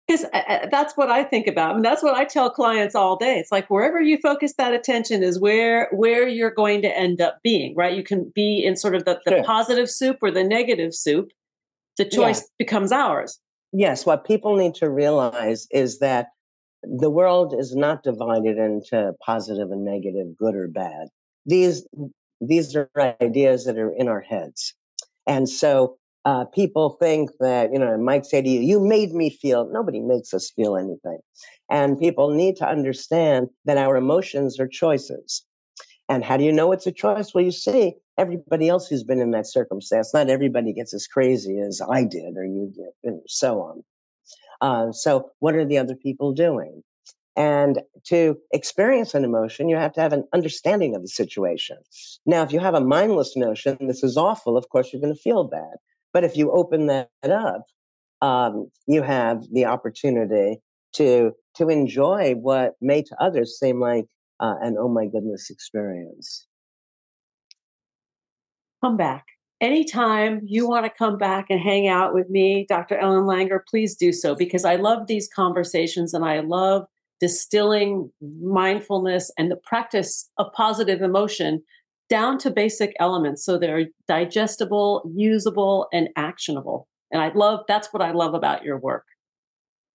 Because 0.08 0.24
uh, 0.32 0.42
uh, 0.48 0.66
that's 0.70 0.96
what 0.96 1.10
I 1.10 1.22
think 1.22 1.46
about. 1.46 1.70
I 1.70 1.74
mean, 1.74 1.82
that's 1.82 2.02
what 2.02 2.14
I 2.14 2.24
tell 2.24 2.50
clients 2.50 2.94
all 2.94 3.16
day. 3.16 3.38
It's 3.38 3.52
like 3.52 3.68
wherever 3.68 4.00
you 4.00 4.18
focus 4.18 4.54
that 4.56 4.72
attention 4.72 5.22
is 5.22 5.38
where 5.38 5.88
where 5.92 6.26
you're 6.26 6.50
going 6.50 6.82
to 6.82 6.98
end 6.98 7.20
up 7.20 7.38
being. 7.42 7.74
Right? 7.76 7.94
You 7.94 8.02
can 8.02 8.32
be 8.34 8.64
in 8.64 8.76
sort 8.76 8.94
of 8.94 9.04
the, 9.04 9.20
the 9.26 9.32
sure. 9.32 9.44
positive 9.44 9.90
soup 9.90 10.18
or 10.22 10.30
the 10.30 10.44
negative 10.44 10.94
soup. 10.94 11.30
The 11.98 12.06
choice 12.06 12.40
yeah. 12.40 12.46
becomes 12.58 12.92
ours. 12.92 13.38
Yes. 13.72 14.06
What 14.06 14.24
people 14.24 14.56
need 14.56 14.74
to 14.76 14.88
realize 14.88 15.66
is 15.70 15.98
that 15.98 16.28
the 16.82 17.10
world 17.10 17.54
is 17.58 17.74
not 17.74 18.02
divided 18.02 18.56
into 18.56 19.12
positive 19.24 19.70
and 19.70 19.84
negative, 19.84 20.36
good 20.38 20.54
or 20.54 20.68
bad. 20.68 21.08
These 21.44 21.86
these 22.40 22.74
are 22.76 22.88
ideas 23.20 23.64
that 23.64 23.76
are 23.76 23.92
in 23.94 24.08
our 24.08 24.20
heads, 24.20 24.74
and 25.26 25.48
so 25.48 25.97
uh, 26.28 26.44
people 26.44 26.90
think 27.00 27.30
that, 27.40 27.72
you 27.72 27.78
know, 27.78 27.96
might 27.96 28.26
say 28.26 28.42
to 28.42 28.48
you, 28.48 28.60
you 28.60 28.78
made 28.78 29.12
me 29.12 29.30
feel, 29.30 29.66
nobody 29.72 29.98
makes 29.98 30.34
us 30.34 30.50
feel 30.50 30.76
anything. 30.76 31.20
And 31.70 31.98
people 31.98 32.34
need 32.34 32.56
to 32.56 32.68
understand 32.68 33.48
that 33.64 33.78
our 33.78 33.96
emotions 33.96 34.60
are 34.60 34.68
choices. 34.68 35.46
And 36.06 36.22
how 36.22 36.36
do 36.36 36.44
you 36.44 36.52
know 36.52 36.70
it's 36.72 36.86
a 36.86 36.92
choice? 36.92 37.32
Well, 37.32 37.44
you 37.44 37.50
see 37.50 37.94
everybody 38.18 38.68
else 38.68 38.88
who's 38.88 39.04
been 39.04 39.20
in 39.20 39.30
that 39.30 39.46
circumstance. 39.46 40.12
Not 40.12 40.28
everybody 40.28 40.74
gets 40.74 40.92
as 40.92 41.06
crazy 41.06 41.60
as 41.60 41.80
I 41.90 42.04
did 42.04 42.36
or 42.36 42.44
you 42.44 42.70
did, 42.74 42.92
and 43.04 43.22
so 43.26 43.62
on. 43.62 43.82
Uh, 44.60 44.92
so, 44.92 45.30
what 45.38 45.54
are 45.54 45.64
the 45.64 45.78
other 45.78 45.94
people 45.94 46.32
doing? 46.32 46.82
And 47.36 47.80
to 48.08 48.36
experience 48.52 49.14
an 49.14 49.24
emotion, 49.24 49.70
you 49.70 49.76
have 49.76 49.94
to 49.94 50.02
have 50.02 50.12
an 50.12 50.24
understanding 50.34 50.94
of 50.94 51.00
the 51.00 51.08
situation. 51.08 51.78
Now, 52.26 52.42
if 52.42 52.52
you 52.52 52.60
have 52.60 52.74
a 52.74 52.82
mindless 52.82 53.34
notion, 53.34 53.78
this 53.80 54.02
is 54.02 54.18
awful, 54.18 54.58
of 54.58 54.68
course, 54.68 54.92
you're 54.92 55.00
going 55.00 55.14
to 55.14 55.20
feel 55.20 55.44
bad. 55.44 55.76
But 56.18 56.24
if 56.24 56.36
you 56.36 56.50
open 56.50 56.88
that 56.88 57.10
up, 57.22 57.64
um, 58.22 58.72
you 58.88 59.02
have 59.02 59.44
the 59.52 59.66
opportunity 59.66 60.58
to 60.94 61.30
to 61.54 61.68
enjoy 61.68 62.34
what 62.34 62.72
may 62.80 63.02
to 63.02 63.22
others 63.22 63.56
seem 63.56 63.78
like 63.78 64.06
uh, 64.40 64.56
an 64.60 64.74
oh 64.80 64.88
my 64.88 65.06
goodness 65.06 65.48
experience. 65.48 66.48
Come 68.82 68.96
back 68.96 69.26
anytime 69.60 70.40
you 70.44 70.68
want 70.68 70.86
to 70.86 70.90
come 70.90 71.18
back 71.18 71.46
and 71.50 71.60
hang 71.60 71.86
out 71.86 72.14
with 72.14 72.28
me, 72.28 72.66
Dr. 72.68 72.98
Ellen 72.98 73.22
Langer. 73.22 73.60
Please 73.68 73.94
do 73.94 74.12
so 74.12 74.34
because 74.34 74.64
I 74.64 74.74
love 74.74 75.06
these 75.06 75.28
conversations 75.32 76.14
and 76.14 76.24
I 76.24 76.40
love 76.40 76.84
distilling 77.20 78.10
mindfulness 78.42 79.30
and 79.38 79.52
the 79.52 79.56
practice 79.62 80.28
of 80.36 80.52
positive 80.52 81.00
emotion 81.00 81.62
down 82.08 82.38
to 82.38 82.50
basic 82.50 82.94
elements 82.98 83.44
so 83.44 83.58
they're 83.58 83.86
digestible, 84.06 85.10
usable, 85.14 85.88
and 85.92 86.08
actionable. 86.16 86.88
And 87.10 87.22
I 87.22 87.32
love 87.34 87.60
that's 87.68 87.92
what 87.92 88.02
I 88.02 88.12
love 88.12 88.34
about 88.34 88.64
your 88.64 88.78
work. 88.78 89.04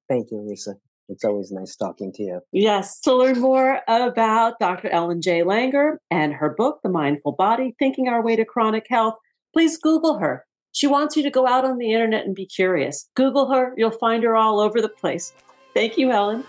Thank 0.09 0.31
you, 0.31 0.41
Lisa. 0.41 0.75
It's 1.09 1.25
always 1.25 1.51
nice 1.51 1.77
talking 1.77 2.13
to 2.15 2.23
you. 2.23 2.41
Yes. 2.53 3.01
To 3.01 3.15
learn 3.15 3.41
more 3.41 3.81
about 3.89 4.59
Dr. 4.59 4.89
Ellen 4.89 5.21
J. 5.21 5.43
Langer 5.43 5.97
and 6.11 6.33
her 6.33 6.51
book, 6.51 6.81
The 6.83 6.89
Mindful 6.89 7.33
Body 7.33 7.75
Thinking 7.79 8.09
Our 8.09 8.23
Way 8.23 8.37
to 8.37 8.45
Chronic 8.45 8.87
Health, 8.89 9.15
please 9.53 9.77
Google 9.77 10.19
her. 10.19 10.47
She 10.73 10.87
wants 10.87 11.17
you 11.17 11.23
to 11.23 11.31
go 11.31 11.47
out 11.47 11.67
on 11.67 11.77
the 11.77 11.93
internet 11.93 12.25
and 12.25 12.35
be 12.35 12.47
curious. 12.47 13.11
Google 13.15 13.53
her, 13.53 13.75
you'll 13.77 13.91
find 13.91 14.23
her 14.23 14.37
all 14.37 14.59
over 14.59 14.81
the 14.81 14.89
place. 14.89 15.35
Thank 15.75 15.99
you, 15.99 16.11
Ellen. 16.11 16.45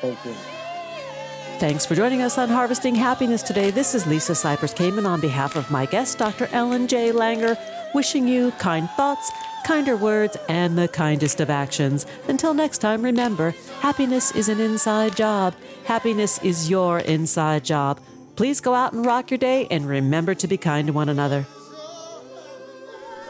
Thank 0.00 0.24
you. 0.24 0.57
Thanks 1.58 1.84
for 1.84 1.96
joining 1.96 2.22
us 2.22 2.38
on 2.38 2.50
Harvesting 2.50 2.94
Happiness 2.94 3.42
today. 3.42 3.72
This 3.72 3.92
is 3.92 4.06
Lisa 4.06 4.30
Cypers 4.30 4.72
Kamen 4.72 5.04
on 5.04 5.20
behalf 5.20 5.56
of 5.56 5.68
my 5.72 5.86
guest, 5.86 6.16
Dr. 6.16 6.48
Ellen 6.52 6.86
J. 6.86 7.10
Langer, 7.10 7.58
wishing 7.92 8.28
you 8.28 8.52
kind 8.60 8.88
thoughts, 8.90 9.32
kinder 9.66 9.96
words, 9.96 10.36
and 10.48 10.78
the 10.78 10.86
kindest 10.86 11.40
of 11.40 11.50
actions. 11.50 12.06
Until 12.28 12.54
next 12.54 12.78
time, 12.78 13.02
remember 13.02 13.56
happiness 13.80 14.30
is 14.36 14.48
an 14.48 14.60
inside 14.60 15.16
job. 15.16 15.52
Happiness 15.84 16.38
is 16.44 16.70
your 16.70 17.00
inside 17.00 17.64
job. 17.64 17.98
Please 18.36 18.60
go 18.60 18.74
out 18.74 18.92
and 18.92 19.04
rock 19.04 19.32
your 19.32 19.38
day 19.38 19.66
and 19.68 19.88
remember 19.88 20.36
to 20.36 20.46
be 20.46 20.56
kind 20.56 20.86
to 20.86 20.92
one 20.92 21.08
another. 21.08 21.44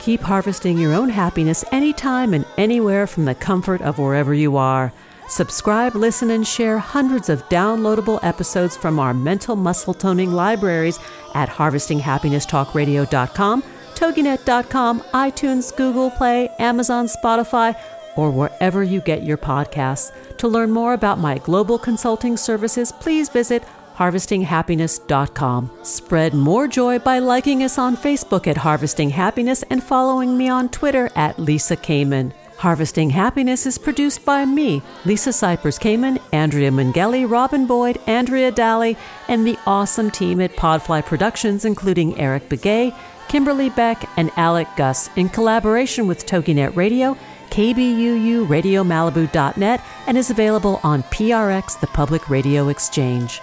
Keep 0.00 0.20
harvesting 0.20 0.76
your 0.76 0.92
own 0.92 1.08
happiness 1.08 1.64
anytime 1.72 2.34
and 2.34 2.44
anywhere 2.58 3.06
from 3.06 3.24
the 3.24 3.34
comfort 3.34 3.80
of 3.80 3.98
wherever 3.98 4.34
you 4.34 4.58
are. 4.58 4.92
Subscribe, 5.28 5.94
listen, 5.94 6.30
and 6.30 6.46
share 6.46 6.78
hundreds 6.78 7.28
of 7.28 7.46
downloadable 7.50 8.18
episodes 8.22 8.76
from 8.76 8.98
our 8.98 9.12
mental 9.12 9.56
muscle 9.56 9.94
toning 9.94 10.32
libraries 10.32 10.98
at 11.34 11.50
harvestinghappinesstalkradio.com, 11.50 13.62
toginet.com, 13.94 15.00
iTunes, 15.00 15.76
Google 15.76 16.10
Play, 16.10 16.48
Amazon, 16.58 17.06
Spotify, 17.06 17.78
or 18.16 18.30
wherever 18.30 18.82
you 18.82 19.00
get 19.02 19.22
your 19.22 19.36
podcasts. 19.36 20.12
To 20.38 20.48
learn 20.48 20.70
more 20.70 20.94
about 20.94 21.18
my 21.18 21.38
global 21.38 21.78
consulting 21.78 22.36
services, 22.36 22.90
please 22.90 23.28
visit 23.28 23.62
harvestinghappiness.com. 23.96 25.70
Spread 25.82 26.32
more 26.32 26.68
joy 26.68 26.98
by 27.00 27.18
liking 27.18 27.62
us 27.62 27.78
on 27.78 27.96
Facebook 27.96 28.46
at 28.46 28.56
Harvesting 28.56 29.10
Happiness 29.10 29.64
and 29.70 29.82
following 29.82 30.38
me 30.38 30.48
on 30.48 30.68
Twitter 30.68 31.10
at 31.14 31.38
Lisa 31.38 31.76
Kamen. 31.76 32.32
Harvesting 32.58 33.10
Happiness 33.10 33.66
is 33.66 33.78
produced 33.78 34.24
by 34.24 34.44
me, 34.44 34.82
Lisa 35.04 35.30
Cypers 35.30 35.78
Kamen, 35.78 36.20
Andrea 36.32 36.72
Mungeli, 36.72 37.24
Robin 37.30 37.68
Boyd, 37.68 38.00
Andrea 38.08 38.50
Daly, 38.50 38.96
and 39.28 39.46
the 39.46 39.56
awesome 39.64 40.10
team 40.10 40.40
at 40.40 40.56
Podfly 40.56 41.04
Productions, 41.04 41.64
including 41.64 42.18
Eric 42.18 42.48
Begay, 42.48 42.92
Kimberly 43.28 43.70
Beck, 43.70 44.08
and 44.16 44.32
Alec 44.36 44.66
Gus, 44.76 45.08
in 45.14 45.28
collaboration 45.28 46.08
with 46.08 46.26
TogiNet 46.26 46.74
Radio, 46.74 47.16
KBUU, 47.50 48.48
RadioMalibu.net, 48.48 49.80
and 50.08 50.18
is 50.18 50.30
available 50.30 50.80
on 50.82 51.04
PRX, 51.04 51.78
the 51.78 51.86
Public 51.86 52.28
Radio 52.28 52.70
Exchange. 52.70 53.40